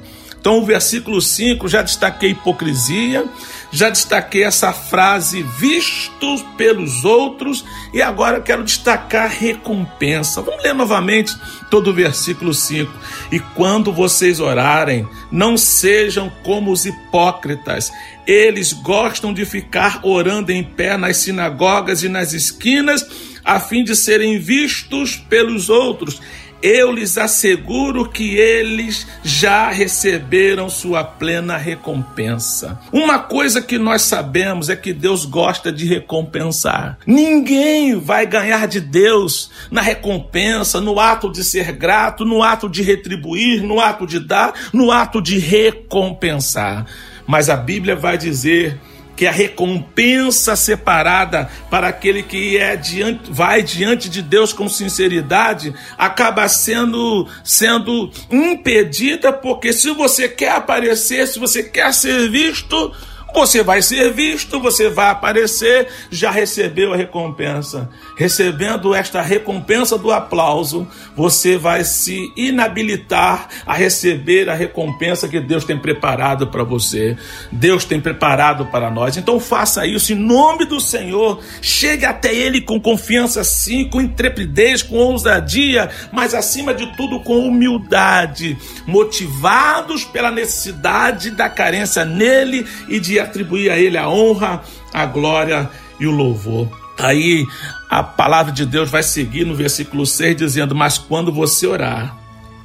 Então, 0.49 0.63
o 0.63 0.65
versículo 0.65 1.21
5, 1.21 1.67
já 1.67 1.83
destaquei 1.83 2.31
hipocrisia, 2.31 3.23
já 3.71 3.87
destaquei 3.87 4.43
essa 4.43 4.73
frase 4.73 5.43
vistos 5.43 6.41
pelos 6.57 7.05
outros 7.05 7.63
e 7.93 8.01
agora 8.01 8.41
quero 8.41 8.63
destacar 8.63 9.29
recompensa. 9.29 10.41
Vamos 10.41 10.63
ler 10.63 10.73
novamente 10.73 11.37
todo 11.69 11.91
o 11.91 11.93
versículo 11.93 12.51
5. 12.51 12.91
E 13.31 13.39
quando 13.39 13.93
vocês 13.93 14.39
orarem, 14.39 15.07
não 15.31 15.55
sejam 15.55 16.31
como 16.43 16.71
os 16.71 16.83
hipócritas. 16.83 17.91
Eles 18.25 18.73
gostam 18.73 19.31
de 19.31 19.45
ficar 19.45 19.99
orando 20.01 20.51
em 20.51 20.63
pé 20.63 20.97
nas 20.97 21.17
sinagogas 21.17 22.01
e 22.01 22.09
nas 22.09 22.33
esquinas, 22.33 23.05
a 23.45 23.59
fim 23.59 23.83
de 23.83 23.95
serem 23.95 24.39
vistos 24.39 25.15
pelos 25.15 25.69
outros. 25.69 26.19
Eu 26.61 26.91
lhes 26.91 27.17
asseguro 27.17 28.09
que 28.09 28.35
eles 28.35 29.07
já 29.23 29.69
receberam 29.69 30.69
sua 30.69 31.03
plena 31.03 31.57
recompensa. 31.57 32.79
Uma 32.91 33.19
coisa 33.19 33.61
que 33.61 33.77
nós 33.77 34.01
sabemos 34.03 34.69
é 34.69 34.75
que 34.75 34.93
Deus 34.93 35.25
gosta 35.25 35.71
de 35.71 35.85
recompensar. 35.85 36.97
Ninguém 37.05 37.99
vai 37.99 38.25
ganhar 38.25 38.67
de 38.67 38.81
Deus 38.81 39.51
na 39.71 39.81
recompensa, 39.81 40.81
no 40.81 40.99
ato 40.99 41.31
de 41.31 41.43
ser 41.43 41.71
grato, 41.71 42.25
no 42.25 42.43
ato 42.43 42.69
de 42.69 42.81
retribuir, 42.81 43.63
no 43.63 43.79
ato 43.79 44.05
de 44.05 44.19
dar, 44.19 44.53
no 44.73 44.91
ato 44.91 45.21
de 45.21 45.39
recompensar. 45.39 46.85
Mas 47.25 47.49
a 47.49 47.55
Bíblia 47.55 47.95
vai 47.95 48.17
dizer 48.17 48.79
que 49.19 49.27
a 49.27 49.31
recompensa 49.31 50.55
separada 50.55 51.49
para 51.69 51.89
aquele 51.89 52.23
que 52.23 52.57
é 52.57 52.77
diante, 52.77 53.29
vai 53.29 53.61
diante 53.61 54.07
de 54.09 54.21
Deus 54.21 54.53
com 54.53 54.69
sinceridade 54.69 55.73
acaba 55.97 56.47
sendo 56.47 57.27
sendo 57.43 58.09
impedida 58.31 59.33
porque 59.33 59.73
se 59.73 59.91
você 59.91 60.29
quer 60.29 60.53
aparecer, 60.53 61.27
se 61.27 61.37
você 61.37 61.61
quer 61.61 61.93
ser 61.93 62.29
visto, 62.29 62.93
você 63.33 63.63
vai 63.63 63.81
ser 63.81 64.11
visto, 64.13 64.59
você 64.59 64.89
vai 64.89 65.09
aparecer, 65.09 65.87
já 66.09 66.31
recebeu 66.31 66.93
a 66.93 66.97
recompensa. 66.97 67.89
Recebendo 68.17 68.93
esta 68.93 69.21
recompensa 69.21 69.97
do 69.97 70.11
aplauso, 70.11 70.87
você 71.15 71.57
vai 71.57 71.83
se 71.83 72.31
inabilitar 72.35 73.47
a 73.65 73.73
receber 73.73 74.49
a 74.49 74.53
recompensa 74.53 75.27
que 75.27 75.39
Deus 75.39 75.63
tem 75.63 75.77
preparado 75.77 76.47
para 76.47 76.63
você. 76.63 77.17
Deus 77.51 77.85
tem 77.85 78.01
preparado 78.01 78.65
para 78.65 78.89
nós. 78.89 79.15
Então 79.17 79.39
faça 79.39 79.85
isso 79.85 80.11
em 80.11 80.15
nome 80.15 80.65
do 80.65 80.79
Senhor. 80.79 81.41
Chegue 81.61 82.05
até 82.05 82.33
Ele 82.33 82.61
com 82.61 82.79
confiança, 82.79 83.43
sim, 83.43 83.85
com 83.89 84.01
intrepidez, 84.01 84.81
com 84.81 84.97
ousadia, 84.97 85.89
mas 86.11 86.33
acima 86.33 86.73
de 86.73 86.87
tudo 86.95 87.19
com 87.21 87.39
humildade, 87.39 88.57
motivados 88.85 90.03
pela 90.03 90.31
necessidade 90.31 91.31
da 91.31 91.49
carência 91.49 92.03
nele 92.03 92.65
e 92.87 92.99
de 92.99 93.18
atribuir 93.19 93.69
a 93.69 93.77
Ele 93.77 93.97
a 93.97 94.09
honra, 94.09 94.61
a 94.93 95.05
glória 95.05 95.69
e 95.99 96.07
o 96.07 96.11
louvor. 96.11 96.67
Aí 96.97 97.45
a 97.89 98.03
palavra 98.03 98.51
de 98.51 98.65
Deus 98.65 98.89
vai 98.89 99.01
seguir 99.01 99.45
no 99.45 99.55
versículo 99.55 100.05
6 100.05 100.35
dizendo: 100.35 100.75
Mas 100.75 100.97
quando 100.97 101.31
você 101.31 101.65
orar, 101.65 102.17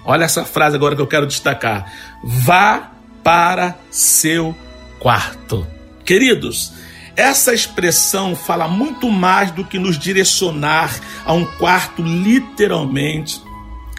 olha 0.05 0.25
essa 0.25 0.45
frase 0.45 0.77
agora 0.77 0.97
que 0.97 1.03
eu 1.03 1.07
quero 1.07 1.27
destacar: 1.27 1.93
vá 2.23 2.91
para 3.23 3.77
seu 3.91 4.55
quarto. 4.99 5.67
Queridos, 6.05 6.73
essa 7.17 7.55
expressão 7.55 8.35
fala 8.35 8.67
muito 8.67 9.09
mais 9.09 9.51
do 9.53 9.65
que 9.65 9.79
nos 9.79 9.99
direcionar 9.99 10.99
a 11.25 11.33
um 11.33 11.45
quarto, 11.45 12.03
literalmente, 12.03 13.41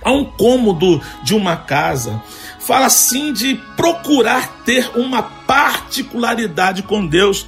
a 0.06 0.12
um 0.12 0.24
cômodo 0.24 1.02
de 1.24 1.36
uma 1.36 1.58
casa 1.58 2.22
fala 2.66 2.90
sim 2.90 3.32
de 3.32 3.56
procurar 3.78 4.64
ter 4.64 4.90
uma 4.96 5.22
particularidade 5.22 6.82
com 6.82 7.06
Deus. 7.06 7.46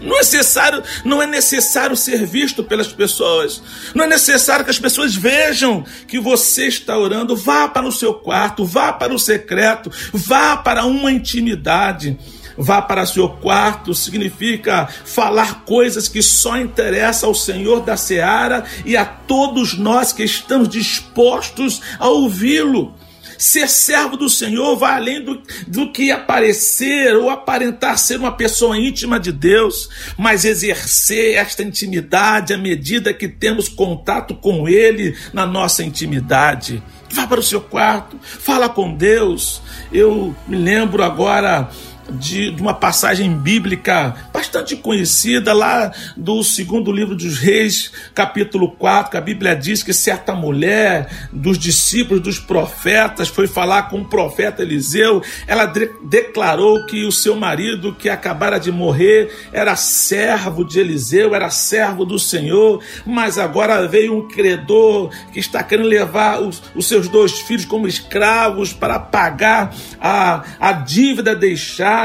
Não 0.00 0.16
é 0.16 0.18
necessário, 0.18 0.82
não 1.04 1.22
é 1.22 1.26
necessário 1.26 1.96
ser 1.96 2.26
visto 2.26 2.62
pelas 2.62 2.88
pessoas. 2.88 3.62
Não 3.94 4.04
é 4.04 4.06
necessário 4.06 4.64
que 4.64 4.70
as 4.70 4.78
pessoas 4.78 5.14
vejam 5.14 5.84
que 6.06 6.18
você 6.18 6.66
está 6.66 6.98
orando. 6.98 7.36
Vá 7.36 7.68
para 7.68 7.86
o 7.86 7.92
seu 7.92 8.12
quarto, 8.12 8.64
vá 8.64 8.92
para 8.92 9.14
o 9.14 9.18
secreto, 9.18 9.90
vá 10.12 10.56
para 10.56 10.84
uma 10.84 11.10
intimidade. 11.10 12.18
Vá 12.56 12.82
para 12.82 13.06
seu 13.06 13.28
quarto 13.28 13.94
significa 13.94 14.86
falar 14.86 15.64
coisas 15.64 16.08
que 16.08 16.22
só 16.22 16.58
interessam 16.58 17.30
ao 17.30 17.34
Senhor 17.34 17.80
da 17.80 17.96
seara 17.96 18.64
e 18.84 18.96
a 18.96 19.04
todos 19.04 19.76
nós 19.78 20.12
que 20.12 20.24
estamos 20.24 20.68
dispostos 20.68 21.80
a 21.98 22.08
ouvi-lo. 22.08 22.94
Ser 23.42 23.68
servo 23.68 24.16
do 24.16 24.28
Senhor 24.28 24.76
vai 24.76 24.94
além 24.94 25.20
do, 25.20 25.42
do 25.66 25.90
que 25.90 26.12
aparecer 26.12 27.16
ou 27.16 27.28
aparentar 27.28 27.98
ser 27.98 28.16
uma 28.16 28.30
pessoa 28.30 28.78
íntima 28.78 29.18
de 29.18 29.32
Deus, 29.32 29.88
mas 30.16 30.44
exercer 30.44 31.34
esta 31.34 31.64
intimidade 31.64 32.54
à 32.54 32.56
medida 32.56 33.12
que 33.12 33.26
temos 33.26 33.68
contato 33.68 34.32
com 34.36 34.68
Ele 34.68 35.16
na 35.32 35.44
nossa 35.44 35.82
intimidade. 35.82 36.80
Vá 37.10 37.26
para 37.26 37.40
o 37.40 37.42
seu 37.42 37.60
quarto, 37.60 38.16
fala 38.22 38.68
com 38.68 38.94
Deus. 38.94 39.60
Eu 39.92 40.34
me 40.46 40.56
lembro 40.56 41.02
agora 41.02 41.68
de, 42.12 42.50
de, 42.50 42.62
uma 42.62 42.74
passagem 42.74 43.32
bíblica 43.36 44.14
bastante 44.32 44.76
conhecida 44.76 45.52
lá 45.52 45.92
do 46.16 46.42
segundo 46.42 46.92
livro 46.92 47.14
dos 47.14 47.38
Reis, 47.38 47.92
capítulo 48.14 48.70
4, 48.72 49.10
que 49.10 49.16
a 49.16 49.20
Bíblia 49.20 49.56
diz 49.56 49.82
que 49.82 49.92
certa 49.92 50.34
mulher 50.34 51.08
dos 51.32 51.58
discípulos 51.58 52.22
dos 52.22 52.38
profetas 52.38 53.28
foi 53.28 53.46
falar 53.46 53.88
com 53.88 54.00
o 54.00 54.04
profeta 54.04 54.62
Eliseu. 54.62 55.22
Ela 55.46 55.66
de, 55.66 55.90
declarou 56.04 56.84
que 56.86 57.04
o 57.04 57.12
seu 57.12 57.36
marido, 57.36 57.94
que 57.94 58.08
acabara 58.08 58.58
de 58.58 58.70
morrer, 58.70 59.32
era 59.52 59.76
servo 59.76 60.64
de 60.64 60.80
Eliseu, 60.80 61.34
era 61.34 61.50
servo 61.50 62.04
do 62.04 62.18
Senhor, 62.18 62.82
mas 63.06 63.38
agora 63.38 63.86
veio 63.88 64.16
um 64.16 64.28
credor 64.28 65.10
que 65.32 65.40
está 65.40 65.62
querendo 65.62 65.88
levar 65.88 66.40
os, 66.40 66.62
os 66.74 66.86
seus 66.86 67.08
dois 67.08 67.40
filhos 67.40 67.64
como 67.64 67.86
escravos 67.86 68.72
para 68.72 68.98
pagar 68.98 69.74
a, 70.00 70.44
a 70.60 70.72
dívida 70.72 71.34
deixada 71.34 72.01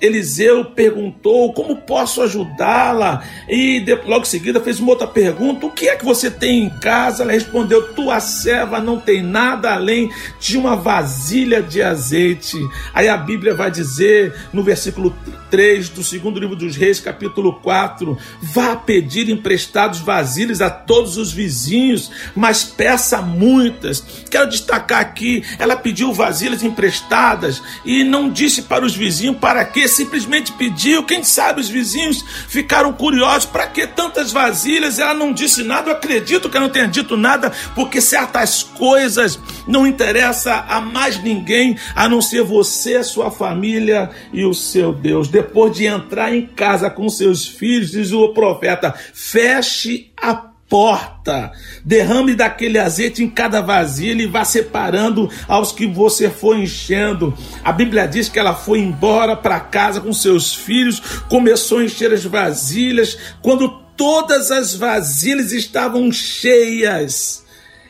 Eliseu 0.00 0.64
perguntou 0.64 1.52
como 1.52 1.76
posso 1.76 2.22
ajudá-la 2.22 3.22
e 3.48 3.84
logo 4.06 4.22
em 4.22 4.26
seguida 4.26 4.60
fez 4.60 4.80
uma 4.80 4.90
outra 4.90 5.06
pergunta: 5.06 5.66
o 5.66 5.70
que 5.70 5.88
é 5.88 5.96
que 5.96 6.04
você 6.04 6.30
tem 6.30 6.64
em 6.64 6.70
casa? 6.70 7.22
Ela 7.22 7.32
respondeu: 7.32 7.94
tua 7.94 8.20
serva 8.20 8.80
não 8.80 8.98
tem 8.98 9.22
nada 9.22 9.72
além 9.72 10.10
de 10.40 10.56
uma 10.56 10.76
vasilha 10.76 11.62
de 11.62 11.82
azeite. 11.82 12.56
Aí 12.94 13.08
a 13.08 13.16
Bíblia 13.16 13.54
vai 13.54 13.70
dizer 13.70 14.34
no 14.52 14.62
versículo 14.62 15.14
3 15.50 15.88
do 15.90 16.02
segundo 16.02 16.40
livro 16.40 16.56
dos 16.56 16.76
Reis, 16.76 17.00
capítulo 17.00 17.54
4: 17.60 18.16
vá 18.40 18.76
pedir 18.76 19.28
emprestados 19.28 20.00
vasilhas 20.00 20.60
a 20.60 20.70
todos 20.70 21.16
os 21.16 21.32
vizinhos, 21.32 22.10
mas 22.34 22.64
peça 22.64 23.20
muitas. 23.20 24.00
Quero 24.30 24.48
destacar 24.48 25.00
aqui: 25.00 25.44
ela 25.58 25.76
pediu 25.76 26.12
vasilhas 26.12 26.62
emprestadas 26.62 27.62
e 27.84 28.04
não 28.04 28.30
disse 28.30 28.62
para 28.62 28.84
os 28.84 28.94
vizinhos 28.94 29.08
vizinho 29.08 29.34
para 29.34 29.64
quê? 29.64 29.88
Simplesmente 29.88 30.52
pediu. 30.52 31.02
Quem 31.02 31.24
sabe 31.24 31.60
os 31.60 31.68
vizinhos 31.68 32.22
ficaram 32.48 32.92
curiosos. 32.92 33.46
Para 33.46 33.66
que 33.66 33.86
tantas 33.86 34.30
vasilhas? 34.30 34.98
Ela 34.98 35.14
não 35.14 35.32
disse 35.32 35.64
nada. 35.64 35.90
Eu 35.90 35.94
acredito 35.94 36.48
que 36.48 36.56
ela 36.56 36.66
não 36.66 36.72
tenha 36.72 36.86
dito 36.86 37.16
nada, 37.16 37.50
porque 37.74 38.00
certas 38.00 38.62
coisas 38.62 39.38
não 39.66 39.86
interessam 39.86 40.64
a 40.68 40.80
mais 40.80 41.22
ninguém 41.22 41.76
a 41.94 42.08
não 42.08 42.20
ser 42.20 42.42
você, 42.42 43.02
sua 43.02 43.30
família 43.30 44.10
e 44.32 44.44
o 44.44 44.54
seu 44.54 44.92
Deus. 44.92 45.28
Depois 45.38 45.76
de 45.76 45.86
entrar 45.86 46.34
em 46.34 46.44
casa 46.44 46.90
com 46.90 47.08
seus 47.08 47.46
filhos, 47.46 47.92
diz 47.92 48.10
o 48.10 48.30
profeta: 48.30 48.92
feche 49.14 50.10
a 50.20 50.34
porta. 50.68 51.52
Derrame 51.84 52.34
daquele 52.34 52.76
azeite 52.76 53.22
em 53.22 53.30
cada 53.30 53.60
vasilha 53.60 54.20
e 54.20 54.26
vá 54.26 54.44
separando 54.44 55.30
aos 55.46 55.70
que 55.70 55.86
você 55.86 56.28
for 56.28 56.58
enchendo. 56.58 57.32
A 57.62 57.70
Bíblia 57.70 58.08
diz 58.08 58.28
que 58.28 58.36
ela 58.36 58.52
foi 58.52 58.80
embora 58.80 59.36
para 59.36 59.60
casa 59.60 60.00
com 60.00 60.12
seus 60.12 60.52
filhos, 60.52 60.98
começou 61.28 61.78
a 61.78 61.84
encher 61.84 62.12
as 62.12 62.24
vasilhas. 62.24 63.16
Quando 63.40 63.68
todas 63.96 64.50
as 64.50 64.74
vasilhas 64.74 65.52
estavam 65.52 66.10
cheias, 66.10 67.44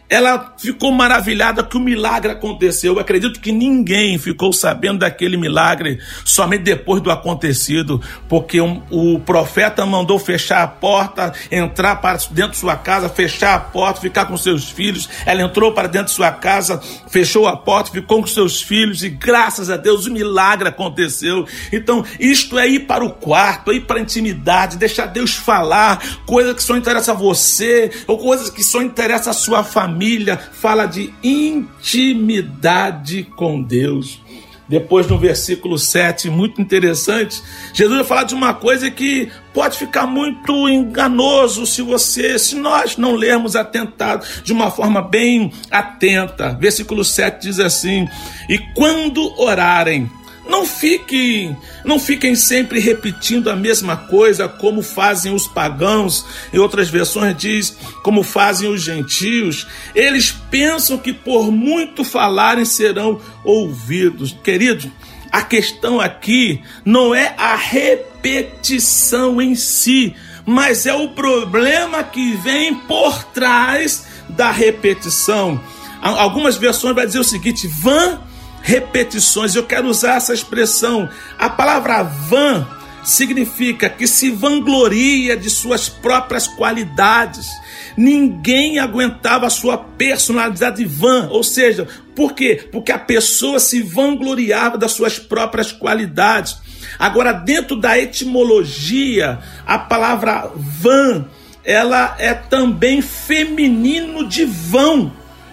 ela 0.08 0.54
ficou 0.56 0.90
maravilhada 0.90 1.62
que 1.62 1.76
o 1.76 1.80
milagre 1.80 2.32
aconteceu. 2.32 2.94
Eu 2.94 3.00
acredito 3.00 3.40
que 3.40 3.52
ninguém 3.52 4.16
ficou 4.18 4.52
sabendo 4.52 5.00
daquele 5.00 5.36
milagre 5.36 5.98
somente 6.24 6.62
depois 6.62 7.02
do 7.02 7.10
acontecido, 7.10 8.00
porque 8.28 8.60
um, 8.60 8.82
o 8.90 9.20
profeta 9.20 9.84
mandou 9.84 10.18
fechar 10.18 10.62
a 10.62 10.66
porta, 10.66 11.32
entrar 11.50 11.96
para 11.96 12.18
dentro 12.30 12.52
de 12.52 12.56
sua 12.56 12.76
casa, 12.76 13.08
fechar 13.08 13.54
a 13.54 13.60
porta, 13.60 14.00
ficar 14.00 14.24
com 14.24 14.36
seus 14.36 14.70
filhos. 14.70 15.08
Ela 15.26 15.42
entrou 15.42 15.72
para 15.72 15.88
dentro 15.88 16.06
de 16.06 16.12
sua 16.12 16.32
casa, 16.32 16.80
fechou 17.08 17.46
a 17.46 17.56
porta, 17.56 17.90
ficou 17.90 18.20
com 18.22 18.26
seus 18.26 18.62
filhos 18.62 19.02
e 19.02 19.10
graças 19.10 19.68
a 19.68 19.76
Deus 19.76 20.06
o 20.06 20.12
milagre 20.12 20.68
aconteceu. 20.68 21.46
Então, 21.70 22.04
isto 22.18 22.58
é 22.58 22.66
ir 22.66 22.80
para 22.80 23.04
o 23.04 23.10
quarto, 23.10 23.70
é 23.70 23.74
ir 23.74 23.80
para 23.80 23.98
a 23.98 24.02
intimidade, 24.02 24.78
deixar 24.78 25.06
Deus 25.06 25.34
falar 25.34 26.02
coisas 26.24 26.54
que 26.54 26.62
só 26.62 26.76
interessam 26.76 27.14
a 27.14 27.18
você 27.18 27.90
ou 28.06 28.16
coisas 28.16 28.48
que 28.48 28.62
só 28.62 28.80
interessam 28.80 29.30
a 29.30 29.34
sua 29.34 29.62
família 29.62 29.97
família, 29.98 30.36
fala 30.36 30.86
de 30.86 31.12
intimidade 31.24 33.24
com 33.34 33.60
Deus. 33.60 34.20
Depois, 34.68 35.08
no 35.08 35.18
versículo 35.18 35.76
7, 35.76 36.30
muito 36.30 36.60
interessante, 36.60 37.42
Jesus 37.72 37.96
vai 37.96 38.04
falar 38.04 38.24
de 38.24 38.34
uma 38.34 38.54
coisa 38.54 38.88
que 38.90 39.28
pode 39.52 39.76
ficar 39.76 40.06
muito 40.06 40.68
enganoso 40.68 41.66
se 41.66 41.82
você, 41.82 42.38
se 42.38 42.54
nós 42.54 42.96
não 42.96 43.16
lermos 43.16 43.56
atentado 43.56 44.24
de 44.44 44.52
uma 44.52 44.70
forma 44.70 45.02
bem 45.02 45.50
atenta. 45.68 46.56
Versículo 46.60 47.04
7 47.04 47.48
diz 47.48 47.58
assim: 47.58 48.06
E 48.48 48.58
quando 48.74 49.32
orarem, 49.40 50.08
Não 50.48 50.64
fiquem, 50.64 51.54
não 51.84 52.00
fiquem 52.00 52.34
sempre 52.34 52.80
repetindo 52.80 53.50
a 53.50 53.54
mesma 53.54 53.96
coisa 53.96 54.48
como 54.48 54.82
fazem 54.82 55.34
os 55.34 55.46
pagãos. 55.46 56.24
Em 56.52 56.58
outras 56.58 56.88
versões 56.88 57.36
diz 57.36 57.76
como 58.02 58.22
fazem 58.22 58.68
os 58.72 58.82
gentios. 58.82 59.66
Eles 59.94 60.30
pensam 60.50 60.96
que 60.96 61.12
por 61.12 61.52
muito 61.52 62.02
falarem 62.02 62.64
serão 62.64 63.20
ouvidos. 63.44 64.34
Querido, 64.42 64.90
a 65.30 65.42
questão 65.42 66.00
aqui 66.00 66.62
não 66.82 67.14
é 67.14 67.34
a 67.36 67.54
repetição 67.54 69.42
em 69.42 69.54
si, 69.54 70.16
mas 70.46 70.86
é 70.86 70.94
o 70.94 71.10
problema 71.10 72.02
que 72.02 72.32
vem 72.36 72.74
por 72.74 73.22
trás 73.24 74.06
da 74.30 74.50
repetição. 74.50 75.60
Algumas 76.00 76.56
versões 76.56 76.94
vai 76.94 77.04
dizer 77.04 77.18
o 77.18 77.24
seguinte: 77.24 77.68
vã 77.68 78.20
repetições. 78.62 79.54
Eu 79.54 79.64
quero 79.64 79.88
usar 79.88 80.16
essa 80.16 80.34
expressão. 80.34 81.08
A 81.38 81.48
palavra 81.48 82.02
vã 82.02 82.66
significa 83.02 83.88
que 83.88 84.06
se 84.06 84.30
vangloria 84.30 85.36
de 85.36 85.48
suas 85.48 85.88
próprias 85.88 86.46
qualidades. 86.46 87.48
Ninguém 87.96 88.78
aguentava 88.78 89.46
a 89.46 89.50
sua 89.50 89.76
personalidade 89.76 90.84
vã, 90.84 91.28
ou 91.30 91.42
seja, 91.42 91.88
por 92.14 92.34
quê? 92.34 92.68
Porque 92.70 92.92
a 92.92 92.98
pessoa 92.98 93.58
se 93.58 93.82
vangloriava 93.82 94.76
das 94.76 94.92
suas 94.92 95.18
próprias 95.18 95.72
qualidades. 95.72 96.56
Agora, 96.98 97.32
dentro 97.32 97.76
da 97.76 97.98
etimologia, 97.98 99.38
a 99.66 99.78
palavra 99.78 100.50
vã, 100.54 101.26
ela 101.64 102.14
é 102.18 102.34
também 102.34 103.02
feminino 103.02 104.26
de 104.26 104.44
vão. 104.44 105.12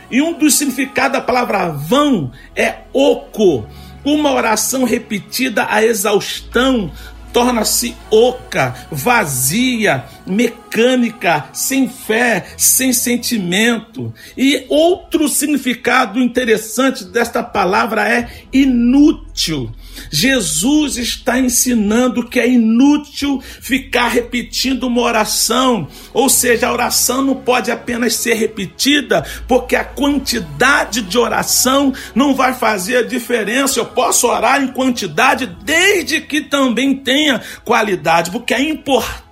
E 0.10 0.22
um 0.22 0.34
dos 0.34 0.56
significados 0.56 1.14
da 1.14 1.22
palavra 1.22 1.70
vão 1.70 2.32
é 2.56 2.80
oco. 2.94 3.68
Uma 4.04 4.32
oração 4.32 4.84
repetida 4.84 5.68
a 5.70 5.84
exaustão 5.84 6.92
torna-se 7.34 7.96
oca, 8.10 8.74
vazia, 8.90 10.06
mecânica, 10.26 11.50
sem 11.54 11.88
fé, 11.88 12.46
sem 12.58 12.92
sentimento. 12.92 14.14
E 14.38 14.66
outro 14.70 15.28
significado 15.30 16.20
interessante 16.20 17.04
desta 17.06 17.44
palavra 17.44 18.08
é 18.08 18.30
inútil. 18.52 19.72
Jesus 20.12 20.98
está 20.98 21.40
ensinando 21.40 22.28
que 22.28 22.40
é 22.40 22.50
inútil 22.50 23.42
ficar 23.42 24.08
repetindo 24.10 24.84
uma 24.84 25.02
oração, 25.02 25.88
ou 26.14 26.30
seja, 26.30 26.68
a 26.68 26.74
oração 26.74 27.22
não 27.22 27.36
pode 27.36 27.72
apenas 27.72 28.16
ser 28.16 28.34
repetida, 28.34 29.26
porque 29.48 29.76
a 29.76 29.84
quantidade 29.84 31.02
de 31.02 31.18
oração 31.18 31.94
não 32.14 32.36
vai 32.36 32.54
fazer 32.54 32.98
a 32.98 33.04
diferença. 33.04 33.80
Eu 33.80 33.86
posso 33.86 34.28
orar 34.28 34.62
em 34.62 34.68
quantidade 34.68 35.46
desde 35.64 36.22
que 36.22 36.42
também 36.42 36.96
tenha 36.96 37.42
qualidade, 37.64 38.32
porque 38.32 38.54
é 38.54 38.62
importante, 38.62 39.25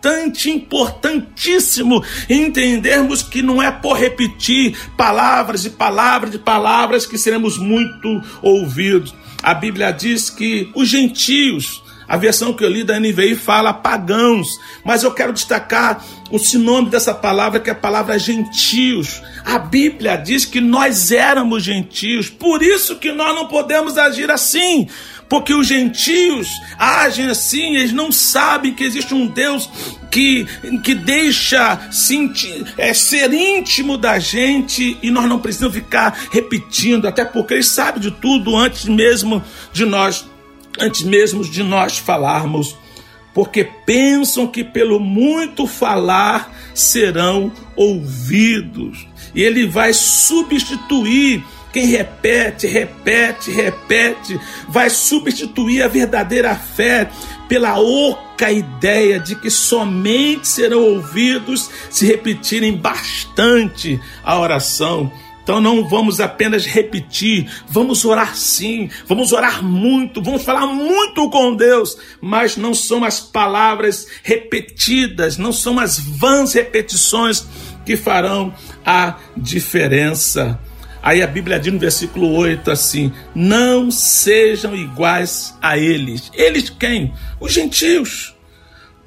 importantíssimo 0.50 2.03
entendermos 2.29 3.24
que 3.24 3.41
não 3.41 3.62
é 3.62 3.72
por 3.72 3.98
repetir 3.98 4.75
palavras 4.98 5.65
e 5.65 5.69
palavras 5.69 6.33
e 6.33 6.39
palavras 6.39 7.05
que 7.05 7.17
seremos 7.17 7.57
muito 7.57 8.22
ouvidos. 8.41 9.13
A 9.41 9.53
Bíblia 9.53 9.91
diz 9.91 10.29
que 10.29 10.69
os 10.74 10.88
gentios, 10.88 11.83
a 12.07 12.17
versão 12.17 12.53
que 12.53 12.63
eu 12.63 12.69
li 12.69 12.83
da 12.83 13.00
NVI 13.00 13.36
fala 13.36 13.74
pagãos, 13.74 14.48
mas 14.83 15.03
eu 15.03 15.12
quero 15.12 15.33
destacar 15.33 16.03
o 16.31 16.39
sinônimo 16.39 16.89
dessa 16.89 17.13
palavra, 17.13 17.60
que 17.60 17.69
é 17.69 17.74
a 17.74 17.75
palavra 17.75 18.17
gentios. 18.17 19.22
A 19.45 19.60
Bíblia 19.60 20.15
diz 20.17 20.45
que 20.45 20.60
nós 20.60 21.12
éramos 21.12 21.63
gentios, 21.63 22.29
por 22.29 22.62
isso 22.62 22.95
que 22.95 23.12
nós 23.12 23.36
não 23.36 23.48
podemos 23.48 23.98
agir 23.98 24.31
assim. 24.31 24.88
Porque 25.29 25.53
os 25.53 25.65
gentios 25.65 26.48
agem 26.77 27.27
assim, 27.27 27.75
eles 27.75 27.91
não 27.91 28.12
sabem 28.12 28.74
que 28.74 28.83
existe 28.83 29.15
um 29.15 29.25
Deus 29.25 29.67
que, 30.12 30.45
que 30.83 30.93
deixa 30.93 31.89
sentir, 31.91 32.72
é, 32.77 32.93
ser 32.93 33.33
íntimo 33.33 33.98
da 33.98 34.19
gente 34.19 34.95
e 35.01 35.10
nós 35.10 35.27
não 35.27 35.39
precisamos 35.39 35.74
ficar 35.74 36.27
repetindo, 36.31 37.07
até 37.07 37.25
porque 37.25 37.55
Ele 37.55 37.63
sabe 37.63 38.00
de 38.00 38.12
tudo 38.12 38.55
antes 38.55 38.86
mesmo 38.86 39.43
de 39.72 39.86
nós, 39.86 40.24
antes 40.80 41.03
mesmo 41.03 41.43
de 41.43 41.63
nós 41.63 41.97
falarmos. 41.97 42.78
Porque 43.34 43.63
pensam 43.63 44.45
que 44.45 44.63
pelo 44.63 45.00
muito 45.00 45.65
falar 45.65 46.54
serão 46.74 47.52
ouvidos. 47.76 49.08
E 49.34 49.41
ele 49.41 49.65
vai 49.65 49.91
substituir 49.91 51.43
quem 51.74 51.88
repete, 51.88 52.67
repete, 52.67 53.50
repete, 53.50 54.39
vai 54.69 54.91
substituir 54.91 55.82
a 55.82 55.88
verdadeira 55.88 56.56
fé 56.56 57.10
pela 57.50 57.80
oca 57.80 58.52
ideia 58.52 59.19
de 59.19 59.36
que 59.36 59.50
somente 59.50 60.47
serão 60.47 60.84
ouvidos 60.84 61.69
se 61.89 62.06
repetirem 62.06 62.78
bastante 62.78 64.00
a 64.24 64.39
oração. 64.39 65.12
Então 65.43 65.60
não 65.60 65.88
vamos 65.88 66.21
apenas 66.21 66.65
repetir, 66.65 67.49
vamos 67.67 68.06
orar 68.06 68.36
sim, 68.36 68.89
vamos 69.06 69.34
orar 69.34 69.62
muito, 69.62 70.21
vamos 70.21 70.43
falar 70.43 70.65
muito 70.67 71.29
com 71.29 71.53
Deus, 71.53 71.97
mas 72.21 72.56
não 72.56 72.73
são 72.73 73.03
as 73.03 73.19
palavras 73.19 74.08
repetidas, 74.23 75.38
não 75.38 75.51
são 75.51 75.79
as 75.79 75.99
vãs 75.99 76.53
repetições 76.53 77.45
que 77.86 77.97
farão 77.97 78.53
a 78.86 79.17
diferença. 79.36 80.60
Aí 81.01 81.21
a 81.21 81.27
Bíblia 81.27 81.60
diz 81.60 81.73
no 81.73 81.79
versículo 81.79 82.34
8 82.34 82.71
assim: 82.71 83.12
Não 83.36 83.91
sejam 83.91 84.73
iguais 84.73 85.53
a 85.62 85.77
eles. 85.77 86.32
Eles 86.34 86.69
quem? 86.69 87.13
Os 87.41 87.51
gentios. 87.51 88.34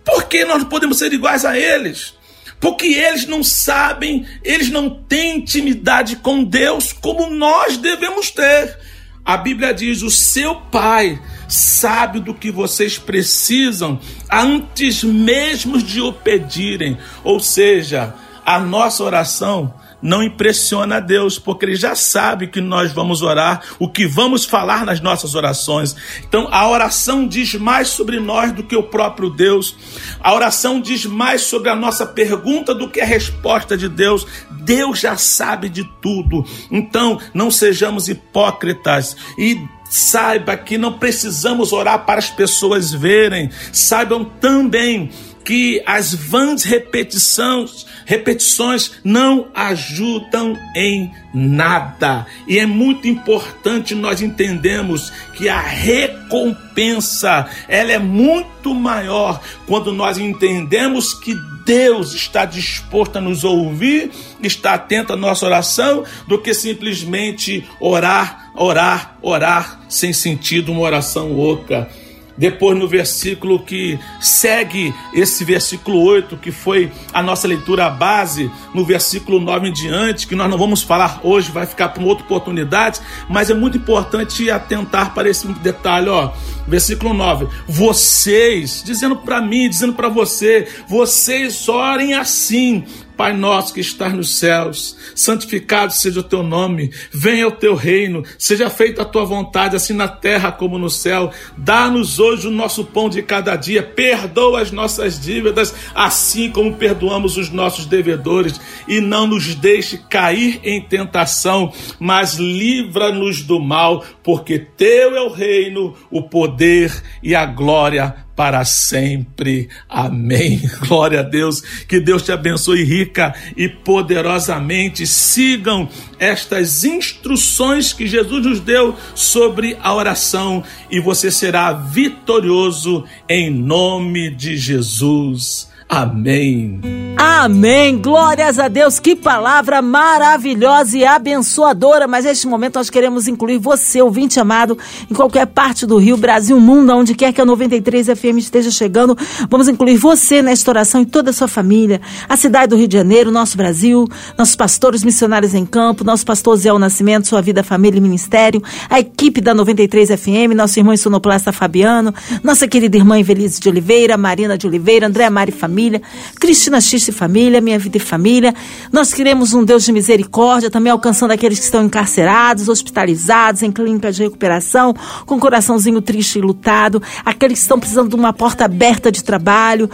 Por 0.05 0.25
que 0.25 0.45
nós 0.45 0.59
não 0.59 0.69
podemos 0.69 0.99
ser 0.99 1.13
iguais 1.15 1.47
a 1.47 1.59
eles? 1.59 2.16
Porque 2.61 2.87
eles 2.87 3.27
não 3.27 3.43
sabem, 3.43 4.27
eles 4.43 4.71
não 4.71 4.89
têm 4.91 5.39
intimidade 5.39 6.17
com 6.17 6.43
Deus 6.43 6.93
como 6.93 7.29
nós 7.31 7.77
devemos 7.77 8.31
ter. 8.31 8.79
A 9.25 9.37
Bíblia 9.37 9.75
diz: 9.75 10.03
O 10.03 10.11
seu 10.11 10.55
Pai 10.55 11.21
sabe 11.49 12.21
do 12.21 12.33
que 12.33 12.51
vocês 12.51 12.99
precisam 12.99 14.01
antes 14.31 15.03
mesmo 15.03 15.83
de 15.83 16.01
o 16.01 16.13
pedirem. 16.13 16.97
Ou 17.23 17.41
seja, 17.41 18.15
a 18.45 18.59
nossa 18.59 19.03
oração 19.03 19.75
não 20.01 20.23
impressiona 20.23 20.97
a 20.97 21.01
Deus, 21.01 21.39
porque 21.39 21.65
Ele 21.65 21.77
já 21.77 21.95
sabe 21.95 22.47
que 22.47 22.61
nós 22.61 22.93
vamos 22.93 23.23
orar, 23.23 23.63
o 23.79 23.89
que 23.89 24.07
vamos 24.07 24.45
falar 24.45 24.85
nas 24.85 25.01
nossas 25.01 25.35
orações. 25.35 25.97
Então, 26.27 26.49
a 26.51 26.69
oração 26.69 27.27
diz 27.27 27.55
mais 27.55 27.89
sobre 27.89 28.21
nós 28.21 28.53
do 28.53 28.63
que 28.63 28.77
o 28.77 28.83
próprio 28.83 29.31
Deus. 29.31 29.77
A 30.21 30.35
oração 30.35 30.81
diz 30.81 31.07
mais 31.07 31.43
sobre 31.43 31.71
a 31.71 31.77
nossa 31.77 32.07
pergunta 32.07 32.75
do 32.75 32.89
que 32.89 33.01
a 33.01 33.07
resposta 33.07 33.77
de 33.77 33.89
Deus. 33.89 34.27
Deus 34.51 35.01
já 35.01 35.17
sabe 35.17 35.69
de 35.69 35.85
tudo. 36.01 36.45
Então, 36.71 37.19
não 37.33 37.51
sejamos 37.51 38.09
hipócritas 38.09 39.17
e 39.39 39.61
saiba 39.89 40.57
que 40.57 40.77
não 40.77 40.99
precisamos 40.99 41.73
orar 41.73 42.05
para 42.05 42.19
as 42.19 42.31
pessoas 42.31 42.93
verem. 42.93 43.51
Saibam 43.73 44.25
também 44.25 45.11
que 45.47 45.81
as 45.87 46.13
vãs 46.13 46.65
repetições, 46.65 47.87
repetições 48.07 48.93
não 49.05 49.49
ajudam 49.53 50.57
em 50.75 51.13
nada. 51.35 52.27
E 52.49 52.59
é 52.59 52.65
muito 52.65 53.07
importante 53.07 53.95
nós 53.95 54.23
entendermos 54.23 55.13
que 55.35 55.49
a 55.49 55.61
recompensa, 55.61 57.47
ela 57.69 57.93
é 57.93 57.99
muito 57.99 58.73
maior 58.75 59.43
quando 59.67 59.93
nós 59.93 60.17
entendemos 60.17 61.13
que 61.13 61.35
Deus 61.67 62.15
está 62.15 62.45
disposto 62.45 63.17
a 63.17 63.21
nos 63.21 63.43
ouvir, 63.43 64.13
está 64.41 64.75
atento 64.75 65.13
à 65.13 65.17
nossa 65.17 65.45
oração, 65.45 66.05
do 66.29 66.39
que 66.39 66.55
simplesmente 66.55 67.69
orar, 67.81 68.53
orar, 68.55 69.19
orar 69.21 69.81
sem 69.89 70.13
sentido, 70.13 70.71
uma 70.71 70.83
oração 70.83 71.39
oca. 71.39 71.91
Depois, 72.37 72.79
no 72.79 72.87
versículo 72.87 73.59
que 73.61 73.99
segue 74.21 74.95
esse 75.15 75.45
versículo 75.45 76.03
8, 76.03 76.37
que 76.37 76.53
foi 76.53 76.93
a 77.13 77.23
nossa 77.23 77.49
leitura 77.49 77.89
base, 77.89 78.51
no 78.75 78.85
versículo 78.85 79.41
9 79.41 79.69
em 79.69 79.73
diante, 79.73 80.27
que 80.27 80.35
nós 80.35 80.51
não 80.51 80.59
vamos 80.59 80.83
falar 80.83 81.21
hoje, 81.23 81.51
vai 81.51 81.67
ficar 81.67 81.89
para 81.89 82.01
uma 82.01 82.09
outra 82.09 82.25
oportunidade, 82.25 83.01
mas 83.29 83.51
é 83.51 83.55
muito 83.55 83.79
importante 83.79 84.51
atentar 84.51 85.15
para 85.15 85.29
esse 85.29 85.47
detalhe, 85.49 86.09
ó. 86.09 86.33
Versículo 86.67 87.15
9: 87.15 87.47
Vocês, 87.67 88.83
dizendo 88.85 89.17
para 89.17 89.41
mim, 89.41 89.69
dizendo 89.69 89.95
para 89.95 90.09
você, 90.09 90.69
vocês 90.89 91.69
orem 91.69 92.15
assim, 92.15 92.85
Pai 93.17 93.33
nosso 93.33 93.73
que 93.73 93.81
estás 93.81 94.13
nos 94.13 94.29
céus, 94.29 94.95
santificado 95.15 95.91
seja 95.93 96.21
o 96.21 96.23
teu 96.23 96.43
nome, 96.43 96.93
venha 97.11 97.49
o 97.49 97.53
teu 97.53 97.75
reino, 97.75 98.23
seja 98.39 98.69
feita 98.69 99.03
a 99.03 99.07
tua 99.07 99.25
vontade, 99.25 99.75
assim 99.75 99.95
na 99.95 100.07
terra 100.07 100.53
como 100.53 100.79
no 100.79 100.91
céu. 100.91 101.33
Dá-nos 101.57 102.19
hoje 102.19 102.47
o 102.47 102.51
nosso 102.51 102.85
pão 102.85 103.09
de 103.09 103.23
cada 103.23 103.57
dia, 103.57 103.83
perdoa 103.83 104.61
as 104.61 104.71
nossas 104.71 105.19
dívidas, 105.19 105.75
assim 105.95 106.51
como 106.51 106.75
perdoamos 106.75 107.39
os 107.39 107.49
nossos 107.49 107.87
devedores, 107.87 108.61
e 108.87 109.01
não 109.01 109.27
nos 109.27 109.55
deixe 109.55 109.97
cair 109.97 110.61
em 110.63 110.83
tentação, 110.83 111.73
mas 111.99 112.35
livra-nos 112.35 113.41
do 113.41 113.59
mal, 113.59 114.05
porque 114.23 114.59
teu 114.59 115.17
é 115.17 115.23
o 115.23 115.33
reino, 115.33 115.97
o 116.11 116.23
poder 116.23 116.93
e 117.23 117.35
a 117.35 117.47
glória 117.47 118.26
para 118.37 118.65
sempre. 118.67 119.69
Amém. 119.89 120.61
Glória 120.87 121.21
a 121.21 121.23
Deus. 121.23 121.63
Que 121.89 121.99
Deus 121.99 122.23
te 122.23 122.31
abençoe 122.31 122.85
rica 122.85 123.35
e 123.57 123.69
poderosamente. 123.69 125.07
Sigam 125.07 125.89
estas 126.19 126.85
instruções 126.85 127.95
que 127.95 128.07
Jesus 128.07 128.45
nos 128.45 128.61
deu 128.61 128.95
sobre 129.15 129.77
a 129.83 129.95
oração 129.95 130.63
e 130.91 131.01
você 131.01 131.31
será 131.31 131.73
vitorioso 131.73 133.05
em 133.29 133.51
nome 133.51 134.31
de 134.31 134.57
Jesus. 134.57 135.66
Amém. 135.89 136.81
Amém. 137.17 137.97
Glórias 137.99 138.59
a 138.59 138.67
Deus. 138.67 138.99
Que 138.99 139.15
palavra 139.15 139.81
maravilhosa 139.81 140.99
e 140.99 141.05
abençoadora. 141.05 142.09
Mas 142.09 142.25
neste 142.25 142.47
momento 142.47 142.75
nós 142.75 142.91
queremos 142.91 143.29
incluir 143.29 143.59
você, 143.59 144.03
ouvinte 144.03 144.41
amado, 144.41 144.77
em 145.09 145.15
qualquer 145.15 145.47
parte 145.47 145.87
do 145.87 145.97
Rio, 145.97 146.17
Brasil, 146.17 146.59
mundo, 146.59 146.93
onde 146.93 147.15
quer 147.15 147.33
que 147.33 147.41
a 147.41 147.45
93 147.45 148.09
FM 148.09 148.39
esteja 148.39 148.71
chegando. 148.71 149.17
Vamos 149.49 149.69
incluir 149.69 149.97
você 149.97 150.43
nesta 150.43 150.71
oração 150.73 151.01
e 151.01 151.07
toda 151.07 151.31
a 151.31 151.33
sua 151.33 151.47
família, 151.47 152.01
a 152.29 152.37
cidade 152.37 152.71
do 152.71 152.77
Rio 152.77 152.89
de 152.89 152.97
Janeiro, 152.97 153.31
nosso 153.31 153.57
Brasil, 153.57 154.09
nossos 154.37 154.57
pastores 154.57 155.05
missionários 155.05 155.55
em 155.55 155.65
campo, 155.65 156.05
nosso 156.05 156.27
pastor 156.27 156.57
Zé 156.57 156.77
Nascimento, 156.77 157.29
sua 157.29 157.41
vida, 157.41 157.63
família 157.63 157.99
e 157.99 158.01
ministério, 158.01 158.63
a 158.91 158.99
equipe 158.99 159.41
da 159.41 159.55
93 159.55 160.11
FM, 160.21 160.55
nosso 160.55 160.79
irmão 160.79 160.97
sonoplasta 160.97 161.53
Fabiano, 161.53 162.13
nossa 162.43 162.67
querida 162.67 162.97
irmã 162.97 163.19
Evelise 163.19 163.61
de 163.61 163.69
Oliveira, 163.69 164.17
Marina 164.17 164.59
de 164.59 164.67
Oliveira, 164.67 165.07
André 165.07 165.31
Mari 165.31 165.53
Família 165.53 165.76
família, 165.77 166.01
Cristina 166.41 166.81
X 166.81 167.07
e 167.07 167.13
família, 167.13 167.61
Minha 167.61 167.79
Vida 167.79 167.99
e 167.99 168.01
Família. 168.01 168.55
Nós 168.91 169.13
queremos 169.13 169.53
um 169.53 169.63
Deus 169.63 169.85
de 169.85 169.93
misericórdia, 169.93 170.71
também 170.71 170.91
alcançando 170.91 171.33
aqueles 171.33 171.59
que 171.59 171.67
estão 171.67 171.85
encarcerados, 171.85 172.67
hospitalizados, 172.67 173.63
em 173.63 173.71
clínicas 173.71 174.17
de 174.17 174.23
recuperação, 174.23 174.95
com 175.27 175.39
coraçãozinho 175.39 176.01
triste 176.01 176.39
e 176.39 176.41
lutado, 176.41 177.03
aqueles 177.23 177.59
que 177.59 177.63
estão 177.63 177.79
precisando 177.79 178.09
de 178.09 178.17
uma 178.17 178.33
porta 178.33 178.65
aberta 178.65 179.13
de 179.13 179.23
trabalho 179.23 179.91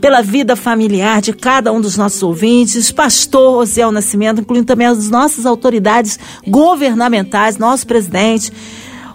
pela 0.00 0.20
vida 0.20 0.56
familiar 0.56 1.20
de 1.20 1.32
cada 1.32 1.70
um 1.72 1.80
dos 1.80 1.96
nossos 1.96 2.22
ouvintes, 2.24 2.90
pastor 2.90 3.58
Osiel 3.58 3.92
Nascimento, 3.92 4.40
incluindo 4.40 4.66
também 4.66 4.88
as 4.88 5.10
nossas 5.10 5.46
autoridades 5.46 6.18
governamentais, 6.44 7.56
nosso 7.56 7.86
presidente, 7.86 8.50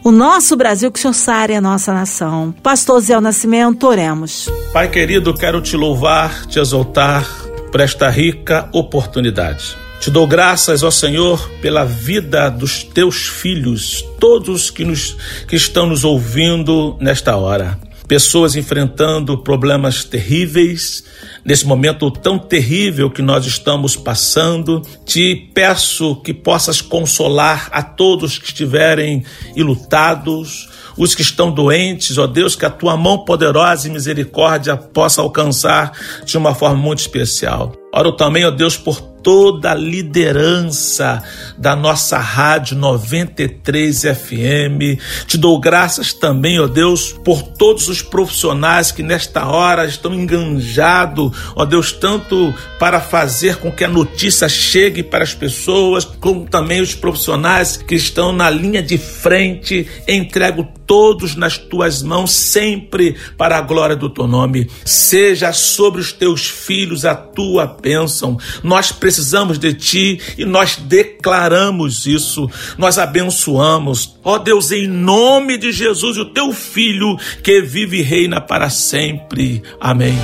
o 0.05 0.11
nosso 0.11 0.55
Brasil 0.55 0.91
que 0.91 0.99
o 0.99 1.01
Senhor 1.01 1.15
sare 1.15 1.55
a 1.55 1.59
nossa 1.59 1.91
nação. 1.91 2.53
Pastor 2.61 2.99
Zé 2.99 3.19
Nascimento, 3.19 3.87
oremos. 3.87 4.47
Pai 4.71 4.87
querido, 4.87 5.33
quero 5.33 5.59
te 5.61 5.75
louvar, 5.75 6.45
te 6.45 6.59
exaltar 6.59 7.27
por 7.71 7.81
esta 7.81 8.07
rica 8.07 8.69
oportunidade. 8.71 9.75
Te 9.99 10.11
dou 10.11 10.27
graças, 10.27 10.83
ó 10.83 10.91
Senhor, 10.91 11.49
pela 11.59 11.83
vida 11.83 12.49
dos 12.49 12.83
teus 12.83 13.25
filhos, 13.27 14.05
todos 14.19 14.69
que, 14.69 14.85
nos, 14.85 15.17
que 15.47 15.55
estão 15.55 15.87
nos 15.87 16.03
ouvindo 16.03 16.95
nesta 17.01 17.35
hora. 17.35 17.79
Pessoas 18.07 18.55
enfrentando 18.55 19.37
problemas 19.37 20.03
terríveis, 20.03 21.03
nesse 21.43 21.65
momento 21.65 22.11
tão 22.11 22.37
terrível 22.37 23.09
que 23.09 23.21
nós 23.21 23.45
estamos 23.45 23.95
passando. 23.95 24.81
Te 25.05 25.35
peço 25.53 26.15
que 26.17 26.33
possas 26.33 26.81
consolar 26.81 27.69
a 27.71 27.81
todos 27.81 28.37
que 28.37 28.45
estiverem 28.45 29.23
ilutados, 29.55 30.69
os 30.97 31.15
que 31.15 31.21
estão 31.21 31.51
doentes, 31.51 32.17
ó 32.17 32.27
Deus, 32.27 32.55
que 32.55 32.65
a 32.65 32.69
tua 32.69 32.95
mão 32.95 33.25
poderosa 33.25 33.87
e 33.87 33.91
misericórdia 33.91 34.77
possa 34.77 35.21
alcançar 35.21 35.91
de 36.23 36.37
uma 36.37 36.53
forma 36.53 36.77
muito 36.77 36.99
especial. 36.99 37.84
Oro 37.97 38.11
também, 38.11 38.43
ó 38.43 38.51
Deus, 38.51 38.75
por 38.75 39.15
toda 39.25 39.71
a 39.71 39.73
liderança 39.73 41.23
da 41.57 41.75
nossa 41.75 42.19
rádio 42.19 42.77
93 42.77 44.03
FM. 44.03 45.01
Te 45.25 45.35
dou 45.35 45.59
graças 45.59 46.13
também, 46.13 46.59
ó 46.59 46.67
Deus, 46.67 47.11
por 47.23 47.41
todos 47.41 47.87
os 47.87 48.03
profissionais 48.03 48.91
que 48.91 49.01
nesta 49.01 49.47
hora 49.47 49.83
estão 49.85 50.13
enganjados, 50.13 51.31
ó 51.55 51.65
Deus, 51.65 51.91
tanto 51.91 52.53
para 52.77 53.01
fazer 53.01 53.55
com 53.55 53.71
que 53.71 53.83
a 53.83 53.89
notícia 53.89 54.47
chegue 54.47 55.01
para 55.01 55.23
as 55.23 55.33
pessoas, 55.33 56.05
como 56.05 56.45
também 56.45 56.81
os 56.81 56.93
profissionais 56.93 57.77
que 57.77 57.95
estão 57.95 58.31
na 58.31 58.47
linha 58.47 58.83
de 58.83 58.99
frente. 58.99 59.87
Entrego 60.07 60.67
todos 60.85 61.35
nas 61.35 61.57
tuas 61.57 62.03
mãos, 62.03 62.31
sempre 62.31 63.15
para 63.35 63.57
a 63.57 63.61
glória 63.61 63.95
do 63.95 64.07
teu 64.07 64.27
nome. 64.27 64.69
Seja 64.85 65.51
sobre 65.51 65.99
os 65.99 66.11
teus 66.11 66.47
filhos 66.47 67.05
a 67.05 67.15
tua 67.15 67.67
bênção. 67.85 68.39
Nós 68.63 68.91
precisamos 68.91 69.59
de 69.59 69.71
ti 69.75 70.19
e 70.39 70.43
nós 70.43 70.75
declaramos 70.75 72.07
isso. 72.07 72.49
Nós 72.79 72.97
abençoamos. 72.97 74.17
Ó 74.23 74.39
Deus, 74.39 74.71
em 74.71 74.87
nome 74.87 75.55
de 75.55 75.71
Jesus, 75.71 76.17
o 76.17 76.25
teu 76.25 76.51
filho 76.51 77.15
que 77.43 77.61
vive 77.61 77.99
e 77.99 78.01
reina 78.01 78.41
para 78.41 78.71
sempre. 78.71 79.61
Amém. 79.79 80.15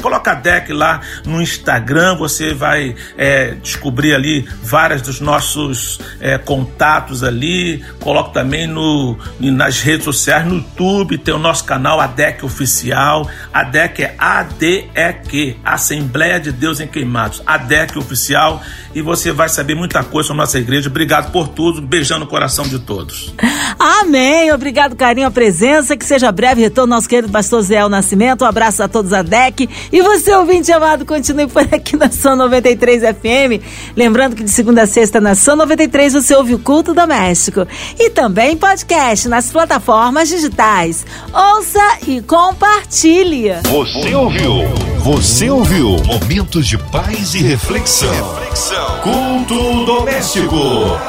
Coloca 0.00 0.30
a 0.30 0.34
DEC 0.34 0.72
lá 0.72 1.00
no 1.26 1.42
Instagram, 1.42 2.14
você 2.16 2.54
vai 2.54 2.94
é, 3.18 3.54
descobrir 3.54 4.14
ali 4.14 4.48
várias 4.62 4.99
dos 5.00 5.20
nossos 5.20 6.00
é, 6.20 6.38
contatos 6.38 7.22
ali. 7.22 7.84
Coloca 8.00 8.30
também 8.30 8.66
no, 8.66 9.16
nas 9.38 9.80
redes 9.80 10.04
sociais, 10.04 10.46
no 10.46 10.56
YouTube, 10.56 11.18
tem 11.18 11.34
o 11.34 11.38
nosso 11.38 11.64
canal 11.64 12.00
ADEC 12.00 12.44
Oficial. 12.44 13.28
ADEC 13.52 14.02
é 14.02 14.14
ADEQ, 14.18 15.58
Assembleia 15.64 16.38
de 16.38 16.52
Deus 16.52 16.80
em 16.80 16.86
Queimados, 16.86 17.42
a 17.46 17.56
DEC 17.56 17.96
oficial, 17.98 18.62
e 18.94 19.02
você 19.02 19.32
vai 19.32 19.48
saber 19.48 19.74
muita 19.74 20.02
coisa 20.02 20.28
sobre 20.28 20.40
nossa 20.40 20.58
igreja. 20.58 20.88
Obrigado 20.88 21.30
por 21.30 21.48
tudo, 21.48 21.80
beijando 21.80 22.24
o 22.24 22.28
coração 22.28 22.66
de 22.66 22.78
todos. 22.78 23.34
Amém. 23.78 24.52
Obrigado, 24.52 24.96
carinho, 24.96 25.26
a 25.26 25.30
presença. 25.30 25.96
Que 25.96 26.04
seja 26.04 26.30
breve 26.32 26.60
retorno 26.60 26.94
nosso 26.94 27.08
querido 27.08 27.30
pastor 27.30 27.62
Zé 27.62 27.86
Nascimento. 27.88 28.42
Um 28.42 28.46
abraço 28.46 28.82
a 28.82 28.88
todos 28.88 29.12
a 29.12 29.22
DEC. 29.22 29.68
E 29.92 30.02
você, 30.02 30.34
ouvinte 30.34 30.70
amado, 30.72 31.04
continue 31.04 31.46
por 31.46 31.62
aqui 31.62 31.96
na 31.96 32.10
São 32.10 32.36
93 32.36 33.02
FM. 33.02 33.64
Lembrando 33.96 34.36
que 34.36 34.44
de 34.44 34.50
segunda 34.50 34.82
a 34.82 34.86
sexta 34.90 35.20
na 35.20 35.34
São 35.34 35.56
93 35.56 36.12
você 36.12 36.34
ouve 36.34 36.54
o 36.54 36.58
culto 36.58 36.92
doméstico. 36.92 37.66
E 37.98 38.10
também 38.10 38.56
podcast 38.56 39.28
nas 39.28 39.50
plataformas 39.50 40.28
digitais. 40.28 41.06
Ouça 41.32 41.98
e 42.06 42.20
compartilhe. 42.20 43.52
Você 43.70 44.14
ouviu? 44.14 44.68
Você 44.98 45.48
ouviu? 45.48 45.96
Momentos 46.04 46.66
de 46.66 46.76
paz 46.76 47.34
e 47.34 47.38
reflexão. 47.38 48.12
reflexão. 48.12 49.00
Culto 49.00 49.86
doméstico. 49.86 50.56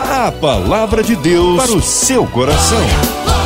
A 0.09 0.31
palavra 0.31 1.03
de 1.03 1.15
Deus 1.15 1.57
para 1.57 1.73
o 1.73 1.81
seu 1.81 2.25
coração. 2.27 3.40